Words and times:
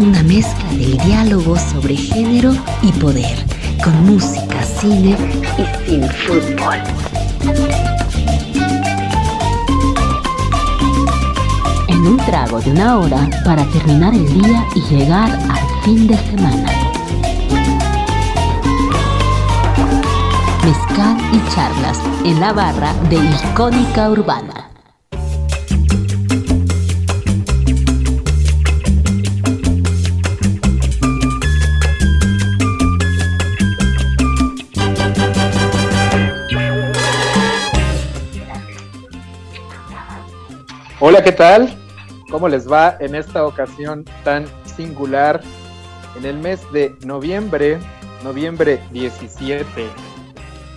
una 0.00 0.22
mezcla 0.22 0.70
del 0.70 0.96
diálogo 0.96 1.58
sobre 1.58 1.94
género 1.94 2.54
y 2.80 2.90
poder, 2.92 3.44
con 3.84 4.06
música, 4.06 4.62
cine 4.62 5.14
y 5.58 5.90
sin 5.90 6.02
fútbol. 6.08 6.76
En 11.86 11.98
un 11.98 12.16
trago 12.16 12.60
de 12.60 12.70
una 12.70 12.96
hora 12.98 13.28
para 13.44 13.62
terminar 13.66 14.14
el 14.14 14.26
día 14.32 14.66
y 14.74 14.80
llegar 14.94 15.30
al 15.30 15.82
fin 15.84 16.06
de 16.06 16.16
semana. 16.16 16.72
Mezcal 20.64 21.16
y 21.30 21.54
charlas 21.54 21.98
en 22.24 22.40
la 22.40 22.54
barra 22.54 22.94
de 23.10 23.16
Icónica 23.16 24.08
Urbana. 24.08 24.59
Hola, 41.10 41.24
¿qué 41.24 41.32
tal? 41.32 41.76
¿Cómo 42.30 42.48
les 42.48 42.70
va 42.70 42.96
en 43.00 43.16
esta 43.16 43.44
ocasión 43.44 44.04
tan 44.22 44.46
singular? 44.64 45.40
En 46.16 46.24
el 46.24 46.38
mes 46.38 46.60
de 46.70 46.94
noviembre, 47.04 47.80
noviembre 48.22 48.80
17, 48.92 49.88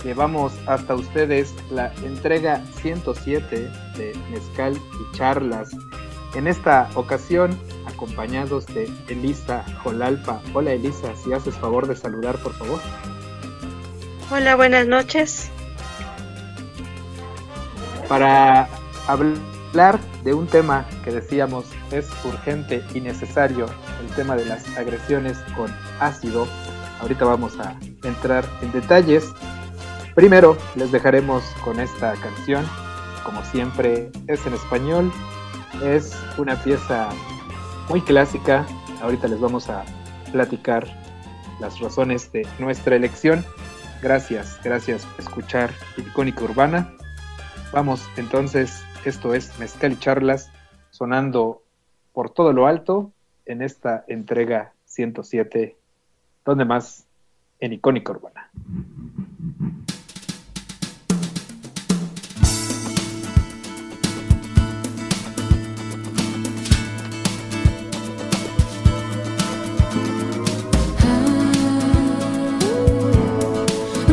llevamos 0.03 0.51
hasta 0.65 0.95
ustedes 0.95 1.53
la 1.69 1.93
entrega 2.03 2.63
107 2.81 3.69
de 3.95 4.19
Mezcal 4.31 4.73
y 4.75 5.15
Charlas. 5.15 5.69
En 6.33 6.47
esta 6.47 6.89
ocasión, 6.95 7.55
acompañados 7.85 8.65
de 8.65 8.89
Elisa 9.09 9.63
Jolalpa. 9.83 10.41
Hola 10.55 10.71
Elisa, 10.71 11.15
si 11.15 11.31
haces 11.31 11.53
favor 11.57 11.87
de 11.87 11.95
saludar, 11.95 12.39
por 12.39 12.53
favor. 12.53 12.79
Hola, 14.31 14.55
buenas 14.55 14.87
noches. 14.87 15.51
Para 18.07 18.67
hablar 19.05 19.52
de 19.73 20.35
un 20.35 20.45
tema 20.45 20.85
que 21.03 21.09
decíamos 21.09 21.65
es 21.89 22.07
urgente 22.23 22.83
y 22.93 23.01
necesario, 23.01 23.65
el 24.01 24.15
tema 24.15 24.35
de 24.35 24.45
las 24.45 24.67
agresiones 24.77 25.39
con 25.57 25.75
ácido. 25.99 26.47
Ahorita 27.01 27.25
vamos 27.25 27.59
a 27.59 27.75
entrar 28.03 28.45
en 28.61 28.71
detalles. 28.71 29.33
Primero 30.13 30.55
les 30.75 30.91
dejaremos 30.91 31.43
con 31.63 31.79
esta 31.79 32.13
canción, 32.13 32.63
como 33.25 33.43
siempre 33.45 34.11
es 34.27 34.45
en 34.45 34.53
español, 34.53 35.11
es 35.81 36.15
una 36.37 36.55
pieza 36.61 37.09
muy 37.89 37.99
clásica. 38.01 38.67
Ahorita 39.01 39.27
les 39.27 39.39
vamos 39.39 39.71
a 39.71 39.83
platicar 40.31 40.85
las 41.59 41.79
razones 41.79 42.31
de 42.31 42.47
nuestra 42.59 42.95
elección. 42.95 43.43
Gracias, 44.03 44.59
gracias 44.63 45.03
por 45.03 45.21
escuchar 45.21 45.71
Icónica 45.97 46.43
Urbana. 46.43 46.93
Vamos 47.71 48.07
entonces 48.17 48.83
esto 49.05 49.33
es 49.33 49.57
Mezcal 49.59 49.93
y 49.93 49.99
Charlas, 49.99 50.51
sonando 50.91 51.61
por 52.13 52.29
todo 52.29 52.53
lo 52.53 52.67
alto 52.67 53.11
en 53.45 53.61
esta 53.61 54.05
entrega 54.07 54.73
107, 54.85 55.75
donde 56.45 56.65
más 56.65 57.05
en 57.59 57.73
Icónica 57.73 58.11
Urbana. 58.13 58.49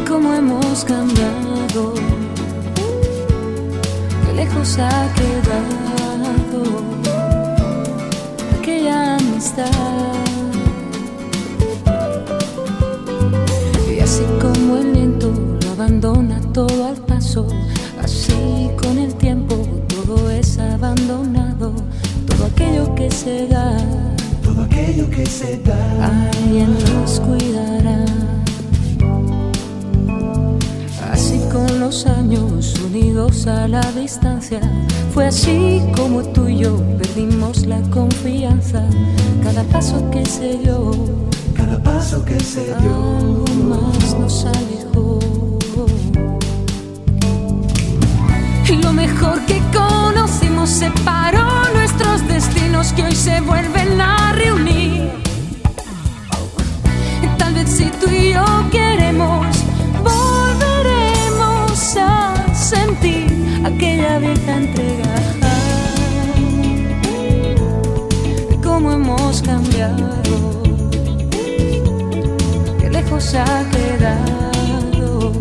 Ah, 0.07 0.37
hemos 0.37 0.85
cambiado 0.85 2.10
lejos 4.51 4.79
ha 4.79 5.09
quedado 5.15 6.63
aquella 8.59 9.17
amistad. 9.17 9.67
Y 13.95 14.01
así 14.01 14.25
como 14.41 14.77
el 14.77 14.93
viento 14.93 15.33
lo 15.65 15.71
abandona 15.73 16.41
todo 16.53 16.87
al 16.87 16.97
paso, 16.97 17.47
así 18.03 18.71
con 18.81 18.99
el 18.99 19.15
tiempo 19.15 19.57
todo 19.89 20.31
es 20.31 20.59
abandonado, 20.59 21.73
todo 22.27 22.47
aquello 22.47 22.95
que 22.95 23.11
se 23.11 23.47
da, 23.47 23.77
todo 24.43 24.63
aquello 24.63 25.09
que 25.11 25.27
se 25.27 25.59
da, 25.59 26.07
alguien 26.07 26.77
nos 26.95 27.21
cuidará. 27.21 28.40
Con 31.53 31.81
los 31.81 32.07
años 32.07 32.75
unidos 32.85 33.47
a 33.47 33.67
la 33.67 33.83
distancia, 33.93 34.61
fue 35.13 35.27
así 35.27 35.83
como 35.97 36.23
tú 36.23 36.49
y 36.49 36.59
yo 36.59 36.77
perdimos 36.99 37.67
la 37.67 37.81
confianza. 37.91 38.85
Cada 39.43 39.63
paso 39.65 40.11
que 40.11 40.25
se 40.25 40.59
dio, 40.59 40.93
cada 41.55 41.83
paso 41.83 42.25
que 42.25 42.39
se 42.41 42.65
dio, 42.65 43.17
algo 43.19 43.45
más 43.69 44.19
nos 44.19 44.45
alejó. 44.45 45.19
Y 48.69 48.77
lo 48.83 48.93
mejor 48.93 49.41
que 49.47 49.61
conocimos 49.73 50.71
separó 50.71 51.49
nuestros 51.75 52.27
destinos 52.29 52.93
que 52.93 53.03
hoy 53.03 53.17
se 53.17 53.41
vuelven 53.41 53.80
aquella 63.75 64.19
vieja 64.19 64.57
entrega 64.57 65.15
cómo 68.63 68.93
hemos 68.93 69.43
cambiado, 69.43 70.63
que 72.79 72.91
lejos 72.91 73.35
ha 73.35 73.65
quedado 73.71 75.33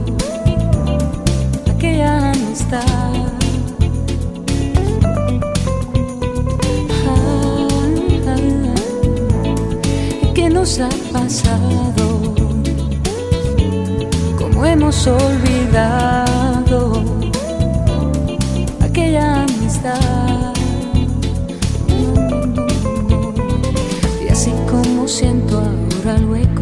aquella 1.74 2.32
amistad. 2.32 2.84
¿Qué 10.36 10.50
nos 10.50 10.80
ha 10.80 10.90
pasado? 11.14 12.36
¿Cómo 14.38 14.66
hemos 14.66 15.08
olvidado 15.08 16.29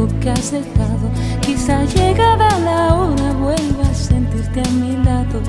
que 0.05 0.29
has 0.29 0.51
dejado, 0.51 1.09
quizá 1.41 1.83
llegada 1.85 2.59
la 2.59 2.93
hora 2.93 3.33
vuelva 3.33 3.83
a 3.89 3.93
sentirte 3.95 4.61
a 4.61 4.71
mi 4.73 4.95
lado. 5.03 5.41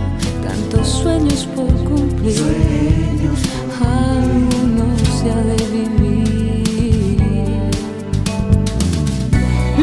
Tantos 0.43 0.89
sueños 0.89 1.47
por 1.55 1.67
cumplir, 1.85 2.33
sueños 2.33 3.41
algunos 3.81 5.03
se 5.03 5.31
ha 5.31 5.37
de 5.37 5.57
vivir. 5.71 7.19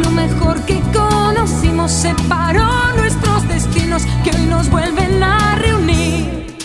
Lo 0.04 0.10
mejor 0.10 0.60
que 0.62 0.82
conocimos 0.92 1.92
separó 1.92 2.68
nuestros 2.98 3.48
destinos 3.48 4.04
que 4.24 4.32
hoy 4.32 4.48
nos 4.48 4.70
vuelven 4.72 5.22
a 5.22 5.56
reunir. 5.56 6.58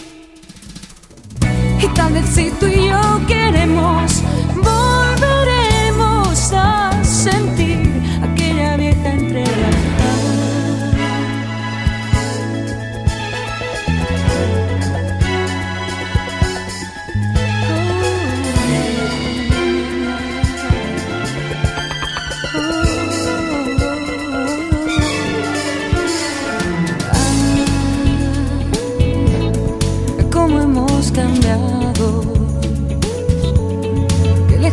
Y 1.82 1.86
tal 1.94 2.14
vez 2.14 2.26
si 2.30 2.50
tú 2.52 2.66
y 2.66 2.88
yo 2.88 3.20
queremos, 3.26 4.19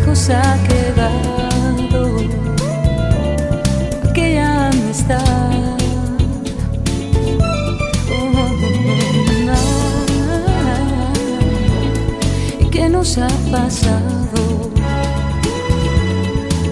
nos 0.07 0.29
ha 0.29 0.57
quedado 0.69 2.15
aquella 4.09 4.69
amistad. 4.69 5.19
¿Y 12.59 12.65
qué 12.69 12.87
nos 12.87 13.17
ha 13.17 13.27
pasado? 13.51 14.71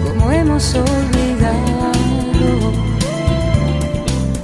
¿Cómo 0.02 0.32
hemos 0.32 0.74
olvidado 0.74 2.72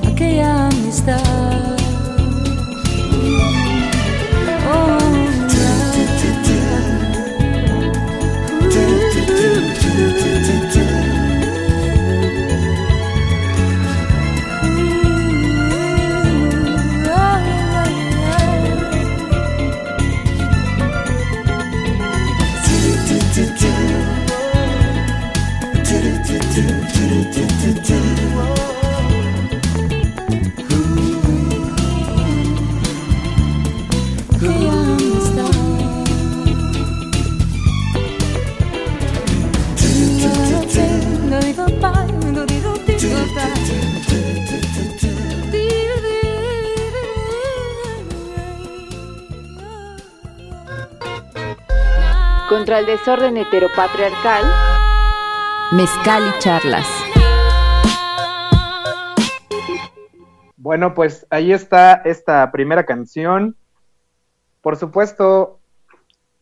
aquella 0.06 0.68
amistad? 0.68 1.62
Contra 52.62 52.79
el 52.79 52.87
desorden 52.87 53.37
heteropatriarcal, 53.38 54.44
Mezcal 55.73 56.23
y 56.29 56.38
charlas. 56.38 56.87
Bueno, 60.56 60.94
pues 60.94 61.26
ahí 61.31 61.53
está 61.53 61.94
esta 62.05 62.53
primera 62.53 62.87
canción. 62.87 63.56
Por 64.61 64.76
supuesto, 64.76 65.59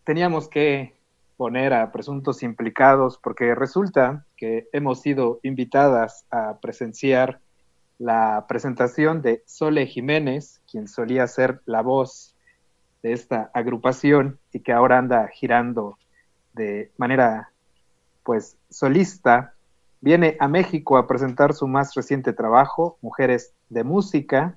teníamos 0.05 0.51
que 0.51 0.93
poner 1.39 1.73
a 1.73 1.91
presuntos 1.91 2.43
implicados 2.43 3.17
porque 3.17 3.55
resulta 3.55 4.27
que 4.37 4.69
hemos 4.75 5.01
sido 5.01 5.41
invitadas 5.43 6.27
a 6.31 6.59
presenciar 6.61 7.41
la 7.97 8.45
presentación 8.47 9.23
de 9.23 9.43
Sole 9.47 9.87
Jiménez, 9.87 10.61
quien 10.71 10.87
solía 10.87 11.27
ser 11.27 11.63
la 11.65 11.81
voz 11.81 12.35
de 13.03 13.15
esta 13.15 13.51
agrupación 13.55 14.39
y 14.53 14.61
que 14.61 14.75
ahora 14.75 14.99
anda 14.99 15.27
girando 15.29 15.97
de 16.53 16.91
manera 16.97 17.51
pues 18.23 18.57
solista, 18.69 19.55
viene 20.01 20.37
a 20.41 20.49
México 20.49 20.97
a 20.97 21.07
presentar 21.07 21.55
su 21.55 21.67
más 21.67 21.95
reciente 21.95 22.33
trabajo, 22.33 22.99
Mujeres 23.03 23.53
de 23.69 23.85
Música, 23.85 24.57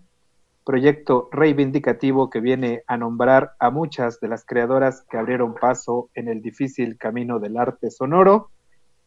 proyecto 0.64 1.30
reivindicativo 1.32 2.30
que 2.30 2.40
viene 2.40 2.84
a 2.88 2.98
nombrar 2.98 3.54
a 3.60 3.70
muchas 3.70 4.20
de 4.20 4.30
las 4.30 4.46
creadoras 4.46 5.02
que 5.10 5.18
abrieron 5.18 5.56
paso 5.56 6.10
en 6.14 6.30
el 6.30 6.42
difícil 6.42 6.98
camino 6.98 7.40
del 7.40 7.58
arte 7.58 7.92
sonoro. 7.92 8.50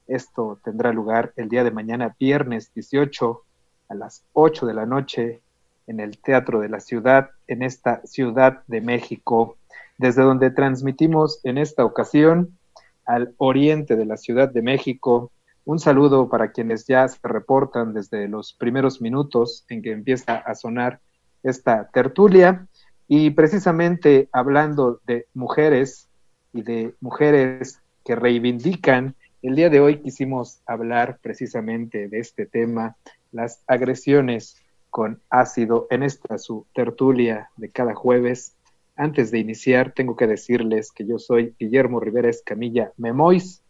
Esto 0.06 0.58
tendrá 0.62 0.92
lugar 0.92 1.32
el 1.36 1.48
día 1.48 1.64
de 1.64 1.70
mañana, 1.70 2.14
viernes 2.18 2.72
18, 2.74 3.42
a 3.88 3.94
las 3.94 4.22
8 4.34 4.66
de 4.66 4.74
la 4.74 4.86
noche, 4.86 5.40
en 5.86 6.00
el 6.00 6.18
Teatro 6.18 6.60
de 6.60 6.68
la 6.68 6.80
Ciudad, 6.80 7.30
en 7.46 7.62
esta 7.62 8.04
Ciudad 8.04 8.62
de 8.66 8.80
México, 8.80 9.56
desde 9.98 10.22
donde 10.22 10.50
transmitimos 10.50 11.40
en 11.44 11.58
esta 11.58 11.84
ocasión 11.84 12.58
al 13.06 13.34
oriente 13.38 13.96
de 13.96 14.04
la 14.04 14.16
Ciudad 14.16 14.50
de 14.52 14.62
México. 14.62 15.30
Un 15.64 15.78
saludo 15.78 16.28
para 16.28 16.52
quienes 16.52 16.86
ya 16.86 17.06
se 17.08 17.18
reportan 17.22 17.94
desde 17.94 18.28
los 18.28 18.52
primeros 18.52 19.00
minutos 19.00 19.64
en 19.68 19.82
que 19.82 19.92
empieza 19.92 20.36
a 20.36 20.54
sonar 20.54 21.00
esta 21.42 21.88
tertulia. 21.88 22.66
Y 23.08 23.30
precisamente 23.30 24.28
hablando 24.32 25.00
de 25.06 25.26
mujeres 25.34 26.08
y 26.52 26.62
de 26.62 26.94
mujeres 27.00 27.80
que 28.04 28.16
reivindican, 28.16 29.14
el 29.42 29.54
día 29.54 29.70
de 29.70 29.80
hoy 29.80 30.00
quisimos 30.00 30.60
hablar 30.66 31.18
precisamente 31.22 32.08
de 32.08 32.18
este 32.18 32.46
tema, 32.46 32.96
las 33.30 33.62
agresiones 33.68 34.56
con 34.90 35.20
ácido 35.30 35.86
en 35.90 36.02
esta 36.02 36.38
su 36.38 36.66
tertulia 36.74 37.50
de 37.56 37.70
cada 37.70 37.94
jueves. 37.94 38.55
Antes 38.96 39.30
de 39.30 39.38
iniciar, 39.38 39.92
tengo 39.92 40.16
que 40.16 40.26
decirles 40.26 40.90
que 40.90 41.06
yo 41.06 41.18
soy 41.18 41.54
Guillermo 41.58 42.00
Rivera 42.00 42.30
Escamilla 42.30 42.92
Memois, 42.96 43.62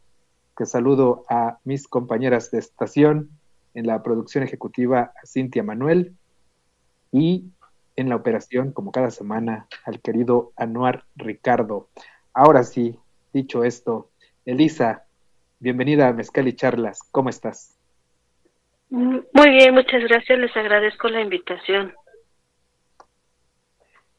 que 0.57 0.67
saludo 0.67 1.25
a 1.29 1.59
mis 1.65 1.89
compañeras 1.89 2.53
de 2.53 2.59
estación 2.59 3.31
en 3.75 3.87
la 3.89 4.03
producción 4.05 4.45
ejecutiva 4.45 5.13
a 5.21 5.27
Cintia 5.27 5.65
Manuel 5.65 6.15
y 7.11 7.45
en 7.97 8.09
la 8.09 8.17
operación, 8.17 8.71
como 8.73 8.93
cada 8.93 9.11
semana, 9.11 9.67
al 9.85 10.01
querido 10.01 10.53
Anuar 10.57 11.05
Ricardo. 11.17 11.89
Ahora 12.33 12.63
sí, 12.63 12.97
dicho 13.33 13.65
esto, 13.65 14.11
Elisa, 14.45 15.07
bienvenida 15.59 16.07
a 16.07 16.13
Mezcal 16.13 16.47
y 16.47 16.53
Charlas, 16.55 17.01
¿cómo 17.11 17.31
estás? 17.31 17.77
Muy 18.91 19.51
bien, 19.51 19.75
muchas 19.75 20.03
gracias, 20.05 20.39
les 20.39 20.57
agradezco 20.57 21.09
la 21.09 21.21
invitación. 21.21 21.93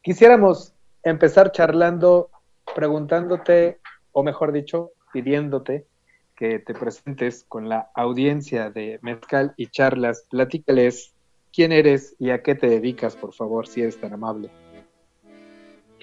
Quisiéramos 0.02 0.74
empezar 1.10 1.52
charlando, 1.52 2.30
preguntándote, 2.74 3.78
o 4.12 4.22
mejor 4.22 4.52
dicho, 4.52 4.90
pidiéndote 5.12 5.86
que 6.36 6.60
te 6.60 6.72
presentes 6.72 7.44
con 7.48 7.68
la 7.68 7.90
audiencia 7.94 8.70
de 8.70 8.98
Mezcal 9.02 9.54
y 9.56 9.66
Charlas. 9.66 10.26
Platícales 10.30 11.14
quién 11.52 11.72
eres 11.72 12.14
y 12.18 12.30
a 12.30 12.42
qué 12.42 12.54
te 12.54 12.68
dedicas, 12.68 13.16
por 13.16 13.34
favor, 13.34 13.66
si 13.66 13.82
eres 13.82 14.00
tan 14.00 14.12
amable. 14.12 14.48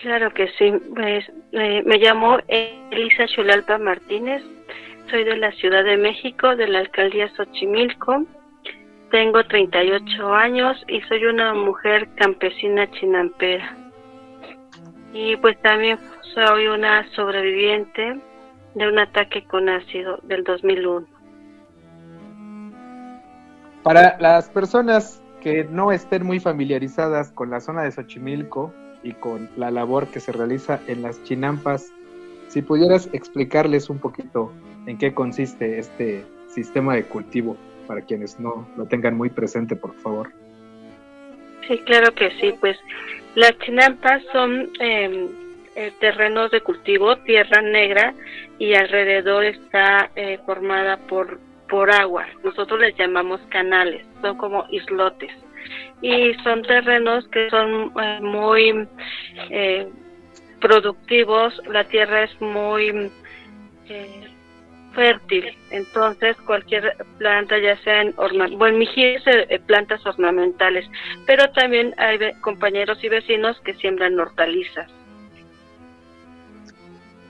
Claro 0.02 0.34
que 0.34 0.50
sí, 0.58 0.74
pues, 0.94 1.26
eh, 1.54 1.82
me 1.86 1.98
llamo 1.98 2.38
Elisa 2.48 3.28
Chulalpa 3.28 3.78
Martínez, 3.78 4.44
soy 5.10 5.24
de 5.24 5.38
la 5.38 5.52
Ciudad 5.54 5.86
de 5.86 5.96
México, 5.96 6.56
de 6.56 6.68
la 6.68 6.80
alcaldía 6.80 7.30
Xochimilco, 7.36 8.26
tengo 9.12 9.44
38 9.46 10.34
años 10.34 10.84
y 10.90 11.00
soy 11.02 11.26
una 11.26 11.54
mujer 11.54 12.10
campesina 12.16 12.92
chinampera. 12.92 13.85
Y 15.16 15.38
pues 15.38 15.58
también 15.62 15.98
soy 16.34 16.68
una 16.68 17.10
sobreviviente 17.12 18.20
de 18.74 18.88
un 18.90 19.00
ataque 19.00 19.46
con 19.46 19.70
ácido 19.70 20.20
del 20.24 20.44
2001. 20.44 21.08
Para 23.82 24.18
las 24.20 24.50
personas 24.50 25.24
que 25.40 25.64
no 25.64 25.94
estén 25.94 26.26
muy 26.26 26.42
familiarizadas 26.42 27.32
con 27.32 27.50
la 27.50 27.62
zona 27.62 27.84
de 27.84 27.94
Xochimilco 27.94 28.74
y 29.04 29.14
con 29.14 29.50
la 29.56 29.72
labor 29.72 30.08
que 30.08 30.20
se 30.20 30.34
realiza 30.34 30.82
en 30.88 31.02
las 31.02 31.24
chinampas, 31.24 31.94
si 32.50 32.62
pudieras 32.62 33.08
explicarles 33.14 33.90
un 33.90 34.00
poquito 34.00 34.52
en 34.86 34.98
qué 34.98 35.14
consiste 35.14 35.80
este 35.80 36.26
sistema 36.50 36.94
de 36.94 37.06
cultivo 37.06 37.56
para 37.88 38.02
quienes 38.02 38.38
no 38.38 38.68
lo 38.76 38.86
tengan 38.88 39.16
muy 39.16 39.30
presente, 39.30 39.78
por 39.78 39.96
favor. 39.96 40.34
Sí, 41.70 41.78
claro 41.86 42.14
que 42.14 42.32
sí, 42.32 42.54
pues 42.60 42.78
las 43.36 43.58
chinampas 43.60 44.24
son 44.32 44.72
eh, 44.80 45.30
eh, 45.76 45.92
terrenos 46.00 46.52
de 46.52 46.62
cultivo, 46.62 47.18
tierra 47.18 47.62
negra 47.62 48.14
y 48.58 48.74
alrededor 48.76 49.44
está 49.44 50.10
eh, 50.16 50.40
formada 50.46 50.98
por, 50.98 51.40
por 51.70 51.92
agua. 51.92 52.26
Nosotros 52.44 52.80
les 52.80 52.96
llamamos 52.98 53.42
canales, 53.50 54.06
son 54.22 54.38
como 54.38 54.66
islotes. 54.70 55.32
Y 56.02 56.34
son 56.44 56.62
terrenos 56.62 57.28
que 57.30 57.50
son 57.50 57.92
eh, 58.02 58.20
muy 58.22 58.88
eh, 59.50 59.88
productivos, 60.62 61.62
la 61.68 61.84
tierra 61.84 62.24
es 62.24 62.42
muy 62.42 63.12
eh, 63.90 64.25
fértil, 64.96 65.58
entonces 65.70 66.36
cualquier 66.46 66.96
planta, 67.18 67.58
ya 67.60 67.78
sean 67.84 68.14
ornamentales, 68.18 68.58
bueno, 68.58 68.78
mi 68.78 68.88
eh, 68.96 69.60
plantas 69.68 70.06
ornamentales, 70.06 70.90
pero 71.28 71.52
también 71.52 71.94
hay 71.98 72.18
compañeros 72.42 73.04
y 73.04 73.10
vecinos 73.10 73.60
que 73.62 73.74
siembran 73.76 74.20
hortalizas. 74.20 74.90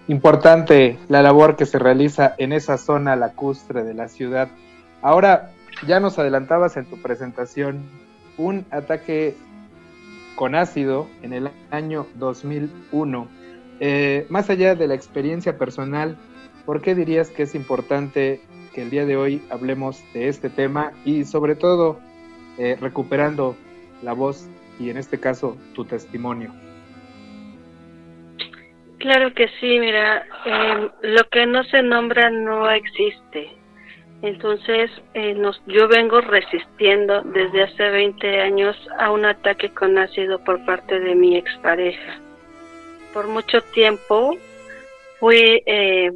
Importante 0.07 0.99
la 1.09 1.23
labor 1.23 1.55
que 1.55 1.65
se 1.65 1.79
realiza 1.79 2.35
en 2.37 2.53
esa 2.53 2.77
zona 2.77 3.15
lacustre 3.15 3.83
de 3.83 3.95
la 3.95 4.07
ciudad. 4.07 4.49
Ahora, 5.01 5.49
ya 5.87 5.99
nos 5.99 6.19
adelantabas 6.19 6.77
en 6.77 6.85
tu 6.85 7.01
presentación 7.01 7.83
un 8.37 8.65
ataque 8.69 9.35
con 10.35 10.53
ácido 10.53 11.07
en 11.23 11.33
el 11.33 11.49
año 11.71 12.05
2001. 12.15 13.27
Eh, 13.79 14.25
más 14.29 14.49
allá 14.49 14.75
de 14.75 14.87
la 14.87 14.93
experiencia 14.93 15.57
personal, 15.57 16.17
¿por 16.65 16.81
qué 16.81 16.95
dirías 16.95 17.29
que 17.29 17.43
es 17.43 17.55
importante 17.55 18.41
que 18.73 18.81
el 18.81 18.89
día 18.89 19.05
de 19.05 19.17
hoy 19.17 19.41
hablemos 19.49 20.03
de 20.13 20.27
este 20.27 20.49
tema 20.49 20.91
y 21.05 21.23
sobre 21.23 21.55
todo 21.55 21.99
eh, 22.57 22.77
recuperando 22.79 23.55
la 24.01 24.13
voz 24.13 24.47
y 24.79 24.89
en 24.89 24.97
este 24.97 25.19
caso 25.19 25.57
tu 25.73 25.85
testimonio? 25.85 26.51
Claro 28.97 29.33
que 29.33 29.47
sí, 29.59 29.79
mira, 29.79 30.25
em, 30.45 30.89
lo 31.01 31.23
que 31.29 31.45
no 31.45 31.63
se 31.65 31.83
nombra 31.83 32.29
no 32.29 32.69
existe. 32.69 33.49
Entonces, 34.21 34.89
eh, 35.13 35.35
nos, 35.35 35.61
yo 35.67 35.87
vengo 35.87 36.21
resistiendo 36.21 37.21
desde 37.21 37.63
hace 37.63 37.89
20 37.89 38.41
años 38.41 38.75
a 38.97 39.11
un 39.11 39.25
ataque 39.25 39.69
con 39.69 39.97
ácido 39.97 40.43
por 40.43 40.65
parte 40.65 40.99
de 40.99 41.13
mi 41.13 41.37
expareja. 41.37 42.19
Por 43.13 43.27
mucho 43.27 43.61
tiempo 43.73 44.35
fui 45.19 45.61
eh, 45.65 46.11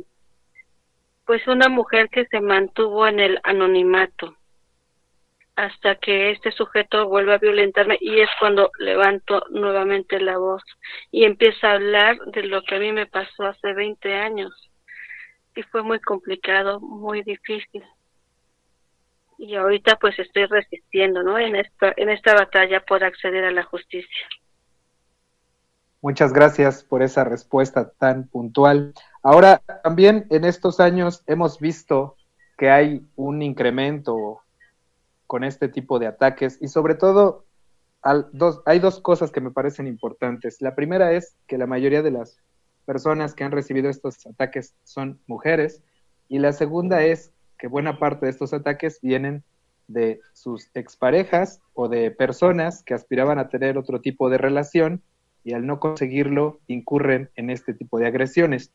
pues 1.29 1.47
una 1.47 1.69
mujer 1.69 2.09
que 2.09 2.25
se 2.25 2.41
mantuvo 2.41 3.05
en 3.05 3.19
el 3.19 3.39
anonimato 3.43 4.35
hasta 5.55 5.93
que 5.93 6.31
este 6.31 6.51
sujeto 6.51 7.07
vuelve 7.07 7.35
a 7.35 7.37
violentarme 7.37 7.99
y 8.01 8.19
es 8.19 8.29
cuando 8.39 8.71
levanto 8.79 9.43
nuevamente 9.51 10.19
la 10.19 10.39
voz 10.39 10.63
y 11.11 11.25
empiezo 11.25 11.67
a 11.67 11.73
hablar 11.73 12.17
de 12.33 12.41
lo 12.41 12.63
que 12.63 12.77
a 12.77 12.79
mí 12.79 12.91
me 12.91 13.05
pasó 13.05 13.43
hace 13.43 13.73
20 13.73 14.11
años 14.11 14.71
y 15.55 15.61
fue 15.61 15.83
muy 15.83 15.99
complicado, 15.99 16.79
muy 16.79 17.21
difícil. 17.21 17.83
Y 19.37 19.53
ahorita 19.53 19.97
pues 19.97 20.17
estoy 20.17 20.47
resistiendo, 20.47 21.21
¿no? 21.21 21.37
En 21.37 21.55
esta 21.55 21.93
en 21.95 22.09
esta 22.09 22.33
batalla 22.33 22.83
por 22.83 23.03
acceder 23.03 23.45
a 23.45 23.51
la 23.51 23.65
justicia. 23.65 24.27
Muchas 26.01 26.33
gracias 26.33 26.83
por 26.83 27.03
esa 27.03 27.23
respuesta 27.23 27.91
tan 27.99 28.27
puntual. 28.27 28.95
Ahora, 29.21 29.61
también 29.83 30.25
en 30.29 30.45
estos 30.45 30.79
años 30.79 31.23
hemos 31.27 31.59
visto 31.59 32.15
que 32.57 32.69
hay 32.69 33.05
un 33.15 33.41
incremento 33.41 34.41
con 35.27 35.43
este 35.43 35.67
tipo 35.67 35.99
de 35.99 36.07
ataques 36.07 36.57
y 36.61 36.69
sobre 36.69 36.95
todo 36.95 37.45
dos, 38.31 38.61
hay 38.65 38.79
dos 38.79 38.99
cosas 39.01 39.31
que 39.31 39.41
me 39.41 39.51
parecen 39.51 39.87
importantes. 39.87 40.61
La 40.61 40.75
primera 40.75 41.11
es 41.11 41.35
que 41.47 41.57
la 41.57 41.67
mayoría 41.67 42.01
de 42.01 42.11
las 42.11 42.37
personas 42.85 43.33
que 43.33 43.43
han 43.43 43.51
recibido 43.51 43.89
estos 43.89 44.25
ataques 44.25 44.73
son 44.83 45.19
mujeres 45.27 45.83
y 46.27 46.39
la 46.39 46.53
segunda 46.53 47.03
es 47.03 47.31
que 47.57 47.67
buena 47.67 47.99
parte 47.99 48.25
de 48.25 48.31
estos 48.31 48.53
ataques 48.53 48.99
vienen 49.01 49.43
de 49.87 50.21
sus 50.33 50.69
exparejas 50.75 51.61
o 51.73 51.89
de 51.89 52.11
personas 52.11 52.83
que 52.83 52.93
aspiraban 52.93 53.37
a 53.37 53.49
tener 53.49 53.77
otro 53.77 53.99
tipo 54.01 54.29
de 54.29 54.37
relación 54.37 55.01
y 55.43 55.53
al 55.53 55.65
no 55.65 55.79
conseguirlo 55.79 56.59
incurren 56.67 57.29
en 57.35 57.49
este 57.49 57.73
tipo 57.73 57.99
de 57.99 58.07
agresiones. 58.07 58.71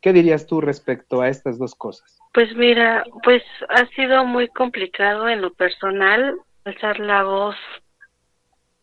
¿Qué 0.00 0.12
dirías 0.12 0.46
tú 0.46 0.60
respecto 0.60 1.20
a 1.20 1.28
estas 1.28 1.58
dos 1.58 1.74
cosas? 1.74 2.18
Pues 2.32 2.54
mira, 2.56 3.04
pues 3.22 3.42
ha 3.68 3.86
sido 3.88 4.24
muy 4.24 4.48
complicado 4.48 5.28
en 5.28 5.42
lo 5.42 5.52
personal 5.52 6.38
alzar 6.64 7.00
la 7.00 7.22
voz 7.24 7.56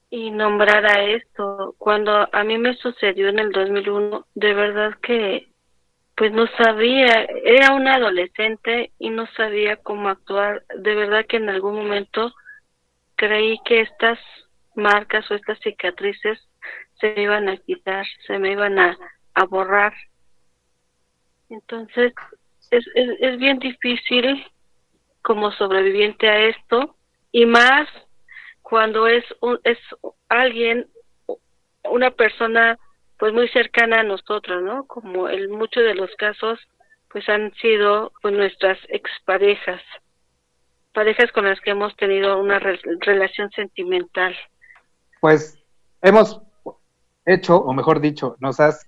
y 0.10 0.32
nombrar 0.32 0.86
a 0.86 1.04
esto. 1.04 1.76
Cuando 1.78 2.28
a 2.32 2.44
mí 2.44 2.58
me 2.58 2.76
sucedió 2.76 3.30
en 3.30 3.40
el 3.40 3.52
2001, 3.52 4.26
de 4.36 4.54
verdad 4.54 4.94
que 5.02 5.48
pues 6.16 6.32
no 6.32 6.48
sabía, 6.58 7.28
era 7.44 7.76
una 7.76 7.96
adolescente 7.96 8.92
y 8.98 9.12
no 9.12 9.28
sabía 9.38 9.78
cómo 9.78 10.10
actuar. 10.10 10.64
De 10.76 10.96
verdad 10.96 11.26
que 11.28 11.38
en 11.38 11.50
algún 11.50 11.76
momento 11.76 12.34
creí 13.16 13.60
que 13.66 13.82
estas 13.82 14.18
marcas 14.74 15.30
o 15.30 15.36
estas 15.36 15.60
cicatrices 15.60 16.40
se 17.00 17.14
me 17.16 17.22
iban 17.22 17.50
a 17.50 17.58
quitar, 17.58 18.06
se 18.26 18.40
me 18.40 18.52
iban 18.52 18.80
a, 18.80 18.98
a 19.36 19.46
borrar. 19.46 19.94
Entonces, 21.50 22.14
es, 22.72 22.86
es, 22.96 23.10
es 23.20 23.38
bien 23.38 23.60
difícil 23.60 24.46
como 25.22 25.52
sobreviviente 25.52 26.28
a 26.30 26.48
esto 26.48 26.96
y 27.32 27.46
más 27.46 27.88
cuando 28.62 29.08
es 29.08 29.24
un, 29.42 29.60
es 29.64 29.78
alguien 30.30 30.88
una 31.90 32.12
persona 32.12 32.78
pues 33.18 33.34
muy 33.34 33.48
cercana 33.50 34.02
a 34.02 34.04
nosotros, 34.04 34.64
¿no? 34.64 34.86
Como 34.86 35.30
en 35.30 35.52
muchos 35.52 35.84
de 35.84 35.96
los 35.96 36.14
casos 36.18 36.60
pues 37.10 37.28
han 37.30 37.54
sido 37.56 38.12
pues 38.22 38.34
nuestras 38.34 38.78
exparejas, 38.90 39.82
parejas 40.94 41.32
con 41.32 41.46
las 41.46 41.60
que 41.62 41.72
hemos 41.72 41.96
tenido 41.96 42.40
una 42.40 42.60
re 42.60 42.80
relación 43.00 43.50
sentimental. 43.52 44.36
Pues 45.22 45.58
hemos 46.02 46.42
hecho, 47.26 47.58
o 47.58 47.74
mejor 47.74 48.02
dicho, 48.02 48.36
nos 48.40 48.60
has 48.60 48.88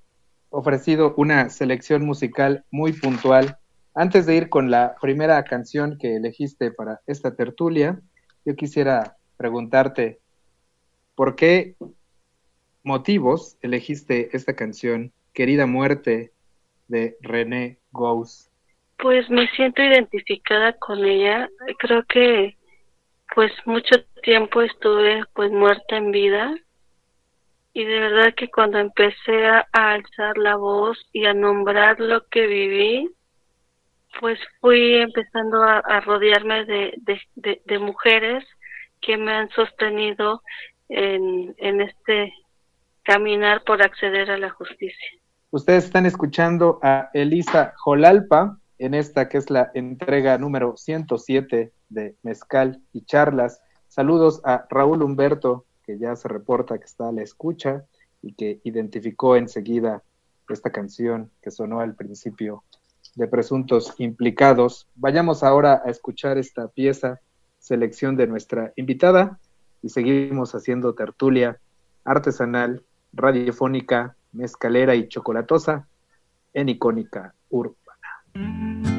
ofrecido 0.49 1.13
una 1.17 1.49
selección 1.49 2.05
musical 2.05 2.63
muy 2.71 2.93
puntual. 2.93 3.57
Antes 3.93 4.25
de 4.25 4.35
ir 4.35 4.49
con 4.49 4.71
la 4.71 4.95
primera 5.01 5.43
canción 5.43 5.97
que 5.97 6.15
elegiste 6.15 6.71
para 6.71 7.01
esta 7.07 7.35
tertulia, 7.35 7.99
yo 8.45 8.55
quisiera 8.55 9.15
preguntarte, 9.37 10.19
¿por 11.15 11.35
qué 11.35 11.75
motivos 12.83 13.57
elegiste 13.61 14.35
esta 14.35 14.55
canción, 14.55 15.11
Querida 15.33 15.65
Muerte, 15.65 16.31
de 16.87 17.17
René 17.21 17.77
Gous? 17.91 18.49
Pues 18.97 19.29
me 19.29 19.47
siento 19.55 19.81
identificada 19.81 20.73
con 20.73 21.05
ella. 21.05 21.49
Creo 21.77 22.03
que 22.03 22.57
pues 23.35 23.51
mucho 23.65 23.95
tiempo 24.23 24.61
estuve 24.61 25.23
pues 25.33 25.51
muerta 25.51 25.97
en 25.97 26.11
vida 26.11 26.55
y 27.79 27.85
de 27.85 27.97
verdad 27.97 28.33
que 28.35 28.51
cuando 28.51 28.77
empecé 28.77 29.47
a, 29.47 29.65
alzar 29.71 30.37
la 30.37 30.57
voz 30.57 30.97
y 31.13 31.25
a 31.27 31.33
nombrar 31.33 31.97
lo 32.01 32.27
que 32.27 32.45
viví, 32.45 33.09
pues 34.19 34.37
fui 34.59 34.95
empezando 34.95 35.63
a, 35.63 36.01
rodearme 36.01 36.65
de, 36.65 36.93
de, 37.35 37.79
mujeres 37.79 38.43
que 38.99 39.15
me 39.15 39.31
han 39.31 39.49
sostenido 39.51 40.41
en, 40.89 41.55
en 41.57 41.79
este 41.79 42.33
caminar 43.03 43.63
por 43.63 43.81
acceder 43.81 44.29
a 44.29 44.37
la 44.37 44.49
justicia. 44.49 45.07
Ustedes 45.51 45.85
están 45.85 46.05
escuchando 46.05 46.79
a 46.83 47.09
Elisa 47.13 47.73
Jolalpa 47.77 48.57
en 48.77 48.93
esta 48.93 49.29
que 49.29 49.37
es 49.37 49.49
la 49.49 49.71
entrega 49.73 50.37
número 50.37 50.75
107 50.75 51.71
de 51.87 52.15
Mezcal 52.23 52.81
y 52.91 53.05
Charlas. 53.05 53.61
Saludos 53.87 54.41
a 54.43 54.65
Raúl 54.69 55.01
Humberto, 55.01 55.65
que 55.89 55.97
ya 55.97 56.15
se 56.15 56.27
reporta 56.27 56.77
que 56.77 56.85
está 56.85 57.09
a 57.09 57.11
la 57.11 57.23
escucha 57.23 57.83
y 58.21 58.33
que 58.33 58.59
identificó 58.63 59.35
enseguida 59.35 60.03
esta 60.47 60.69
canción 60.69 61.31
que 61.41 61.49
sonó 61.49 61.79
al 61.79 61.95
principio 61.95 62.63
de 63.15 63.27
Presuntos 63.27 63.95
Implicados. 63.97 64.87
Vayamos 64.93 65.41
ahora 65.41 65.81
a 65.83 65.89
escuchar 65.89 66.37
esta 66.37 66.67
pieza, 66.67 67.21
selección 67.57 68.15
de 68.17 68.27
nuestra 68.27 68.71
invitada, 68.75 69.39
y 69.81 69.89
seguimos 69.89 70.53
haciendo 70.53 70.93
tertulia 70.93 71.59
artesanal, 72.03 72.83
radiofónica, 73.11 74.15
mezcalera 74.31 74.93
y 74.93 75.07
chocolatosa 75.07 75.87
en 76.53 76.69
icónica 76.69 77.33
urbana. 77.49 78.98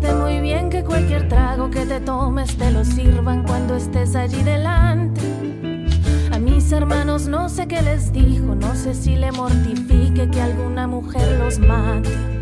Muy 0.00 0.40
bien 0.40 0.70
que 0.70 0.82
que 1.70 1.86
te 1.86 2.00
tomes 2.00 2.56
te 2.56 2.70
lo 2.70 2.84
sirvan 2.84 3.42
cuando 3.44 3.76
estés 3.76 4.16
allí 4.16 4.42
delante. 4.42 5.20
A 6.32 6.38
mis 6.38 6.72
hermanos 6.72 7.26
no 7.28 7.48
sé 7.48 7.66
qué 7.66 7.82
les 7.82 8.12
dijo, 8.12 8.54
no 8.54 8.74
sé 8.74 8.94
si 8.94 9.16
le 9.16 9.30
mortifique 9.32 10.28
que 10.30 10.40
alguna 10.40 10.86
mujer 10.86 11.38
los 11.38 11.58
mate. 11.58 12.41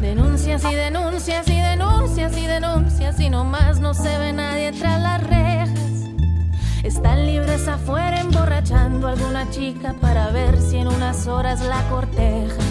Denuncias 0.00 0.64
y 0.64 0.74
denuncias 0.74 1.46
y 1.46 1.60
denuncias 1.60 2.36
y 2.38 2.46
denuncias 2.46 3.20
y 3.20 3.28
nomás 3.28 3.80
no 3.80 3.92
se 3.92 4.18
ve 4.18 4.32
nadie 4.32 4.72
tras 4.72 4.98
las 4.98 5.22
rejas. 5.22 6.08
Están 6.82 7.26
libres 7.26 7.68
afuera 7.68 8.18
emborrachando 8.20 9.08
a 9.08 9.10
alguna 9.12 9.50
chica 9.50 9.94
para 10.00 10.30
ver 10.30 10.58
si 10.58 10.78
en 10.78 10.88
unas 10.88 11.26
horas 11.26 11.60
la 11.60 11.86
corteja. 11.90 12.69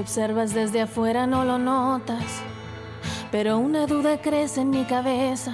Observas 0.00 0.54
desde 0.54 0.82
afuera 0.82 1.26
no 1.26 1.44
lo 1.44 1.58
notas, 1.58 2.24
pero 3.30 3.58
una 3.58 3.86
duda 3.86 4.20
crece 4.20 4.60
en 4.60 4.70
mi 4.70 4.84
cabeza. 4.84 5.52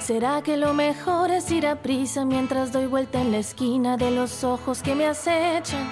¿Será 0.00 0.42
que 0.42 0.56
lo 0.56 0.74
mejor 0.74 1.30
es 1.30 1.50
ir 1.50 1.66
a 1.66 1.76
prisa 1.76 2.24
mientras 2.24 2.72
doy 2.72 2.86
vuelta 2.86 3.20
en 3.20 3.30
la 3.30 3.38
esquina 3.38 3.96
de 3.96 4.10
los 4.10 4.42
ojos 4.44 4.82
que 4.82 4.94
me 4.94 5.06
acechan? 5.06 5.88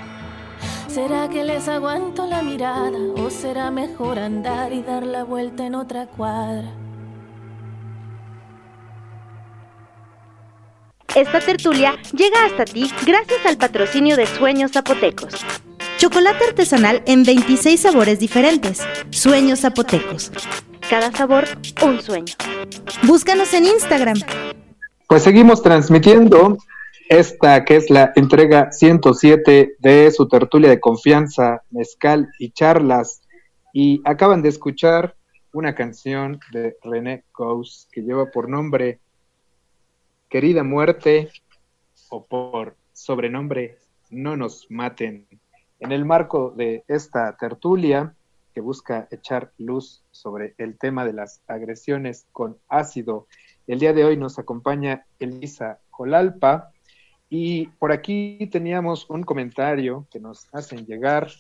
¿Será 0.89 1.29
que 1.29 1.45
les 1.45 1.69
aguanto 1.69 2.27
la 2.27 2.43
mirada 2.43 2.99
o 3.17 3.31
será 3.31 3.71
mejor 3.71 4.19
andar 4.19 4.73
y 4.73 4.83
dar 4.83 5.07
la 5.07 5.23
vuelta 5.23 5.65
en 5.65 5.77
otra 5.77 6.07
cuadra? 6.07 6.69
Esta 11.15 11.41
tertulia 11.41 11.97
llega 12.13 12.45
hasta 12.45 12.65
ti 12.65 12.91
gracias 13.07 13.47
al 13.47 13.57
patrocinio 13.57 14.17
de 14.17 14.27
Sueños 14.27 14.73
Zapotecos. 14.73 15.45
Chocolate 16.01 16.47
artesanal 16.47 17.03
en 17.05 17.25
26 17.25 17.79
sabores 17.79 18.19
diferentes. 18.19 18.81
Sueños 19.11 19.61
zapotecos. 19.61 20.33
Cada 20.89 21.13
sabor, 21.13 21.45
un 21.85 22.01
sueño. 22.01 22.33
Búscanos 23.07 23.53
en 23.53 23.67
Instagram. 23.67 24.17
Pues 25.07 25.23
seguimos 25.23 25.63
transmitiendo 25.63 26.57
esta 27.11 27.67
que 27.67 27.77
es 27.77 27.91
la 27.91 28.15
entrega 28.17 28.73
107 28.73 29.75
de 29.79 30.11
su 30.11 30.27
tertulia 30.27 30.71
de 30.71 30.81
confianza, 30.81 31.65
mezcal 31.71 32.31
y 32.39 32.53
charlas. 32.53 33.21
Y 33.75 34.01
acaban 34.07 34.41
de 34.41 34.49
escuchar 34.49 35.15
una 35.53 35.75
canción 35.75 36.41
de 36.51 36.79
René 36.83 37.25
Gauss 37.39 37.89
que 37.93 38.01
lleva 38.01 38.31
por 38.31 38.49
nombre 38.49 39.01
Querida 40.31 40.65
Muerte 40.65 41.29
o 42.09 42.25
por 42.25 42.75
sobrenombre 42.95 43.77
No 44.09 44.39
nos 44.39 44.67
maten. 44.71 45.27
En 45.81 45.93
el 45.93 46.05
marco 46.05 46.53
de 46.55 46.85
esta 46.89 47.35
tertulia, 47.39 48.15
que 48.53 48.61
busca 48.61 49.09
echar 49.11 49.53
luz 49.57 50.03
sobre 50.11 50.55
el 50.59 50.77
tema 50.77 51.07
de 51.07 51.15
las 51.15 51.41
agresiones 51.47 52.27
con 52.33 52.59
ácido, 52.69 53.27
el 53.67 53.79
día 53.79 53.95
de 53.95 54.05
hoy 54.05 54.19
nos 54.19 54.39
acompaña 54.39 55.07
Elisa 55.19 55.79
Colalpa 55.91 56.71
y 57.31 57.69
por 57.79 57.93
aquí 57.93 58.47
teníamos 58.53 59.09
un 59.09 59.23
comentario 59.23 60.07
que 60.11 60.21
nos 60.21 60.49
hacen 60.53 60.85
llegar 60.85 61.31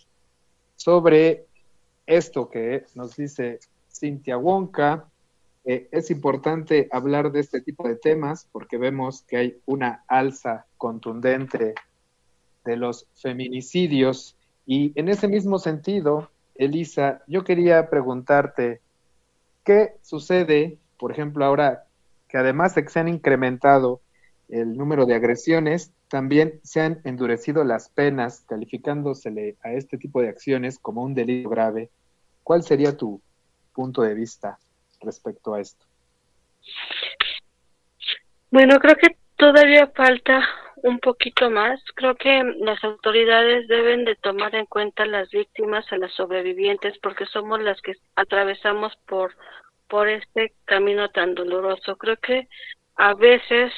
sobre 0.76 1.44
esto 2.06 2.48
que 2.48 2.86
nos 2.94 3.16
dice 3.16 3.60
Cintia 3.92 4.38
Wonka. 4.38 5.06
Es 5.64 6.10
importante 6.10 6.88
hablar 6.90 7.30
de 7.30 7.40
este 7.40 7.60
tipo 7.60 7.86
de 7.86 7.96
temas 7.96 8.48
porque 8.50 8.78
vemos 8.78 9.22
que 9.22 9.36
hay 9.36 9.60
una 9.66 10.02
alza 10.08 10.64
contundente 10.78 11.74
de 12.64 12.76
los 12.76 13.06
feminicidios. 13.14 14.36
Y 14.66 14.92
en 14.98 15.08
ese 15.08 15.28
mismo 15.28 15.58
sentido, 15.58 16.30
Elisa, 16.54 17.22
yo 17.26 17.44
quería 17.44 17.88
preguntarte, 17.88 18.80
¿qué 19.64 19.94
sucede, 20.02 20.78
por 20.98 21.12
ejemplo, 21.12 21.44
ahora 21.44 21.84
que 22.28 22.38
además 22.38 22.74
de 22.74 22.84
que 22.84 22.90
se 22.90 23.00
han 23.00 23.08
incrementado 23.08 24.00
el 24.48 24.76
número 24.76 25.06
de 25.06 25.14
agresiones, 25.14 25.92
también 26.08 26.60
se 26.62 26.80
han 26.80 27.00
endurecido 27.04 27.64
las 27.64 27.88
penas, 27.88 28.44
calificándosele 28.48 29.56
a 29.62 29.72
este 29.72 29.96
tipo 29.96 30.20
de 30.20 30.28
acciones 30.28 30.78
como 30.78 31.02
un 31.02 31.14
delito 31.14 31.48
grave? 31.48 31.90
¿Cuál 32.42 32.62
sería 32.62 32.96
tu 32.96 33.20
punto 33.72 34.02
de 34.02 34.14
vista 34.14 34.58
respecto 35.00 35.54
a 35.54 35.60
esto? 35.60 35.86
Bueno, 38.50 38.78
creo 38.80 38.96
que 38.96 39.16
todavía 39.36 39.86
falta 39.94 40.42
un 40.82 40.98
poquito 40.98 41.50
más. 41.50 41.80
Creo 41.94 42.14
que 42.16 42.42
las 42.58 42.82
autoridades 42.84 43.68
deben 43.68 44.04
de 44.04 44.16
tomar 44.16 44.54
en 44.54 44.66
cuenta 44.66 45.02
a 45.02 45.06
las 45.06 45.30
víctimas, 45.30 45.90
a 45.92 45.98
las 45.98 46.12
sobrevivientes, 46.12 46.98
porque 46.98 47.26
somos 47.26 47.60
las 47.60 47.80
que 47.82 47.94
atravesamos 48.16 48.96
por 49.06 49.34
por 49.88 50.08
este 50.08 50.54
camino 50.66 51.10
tan 51.10 51.34
doloroso. 51.34 51.96
Creo 51.96 52.16
que 52.16 52.48
a 52.94 53.12
veces, 53.14 53.72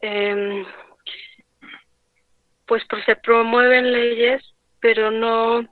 eh, 0.00 0.66
pues, 2.66 2.82
pues 2.90 3.04
se 3.04 3.14
promueven 3.16 3.92
leyes, 3.92 4.42
pero 4.80 5.10
no 5.10 5.64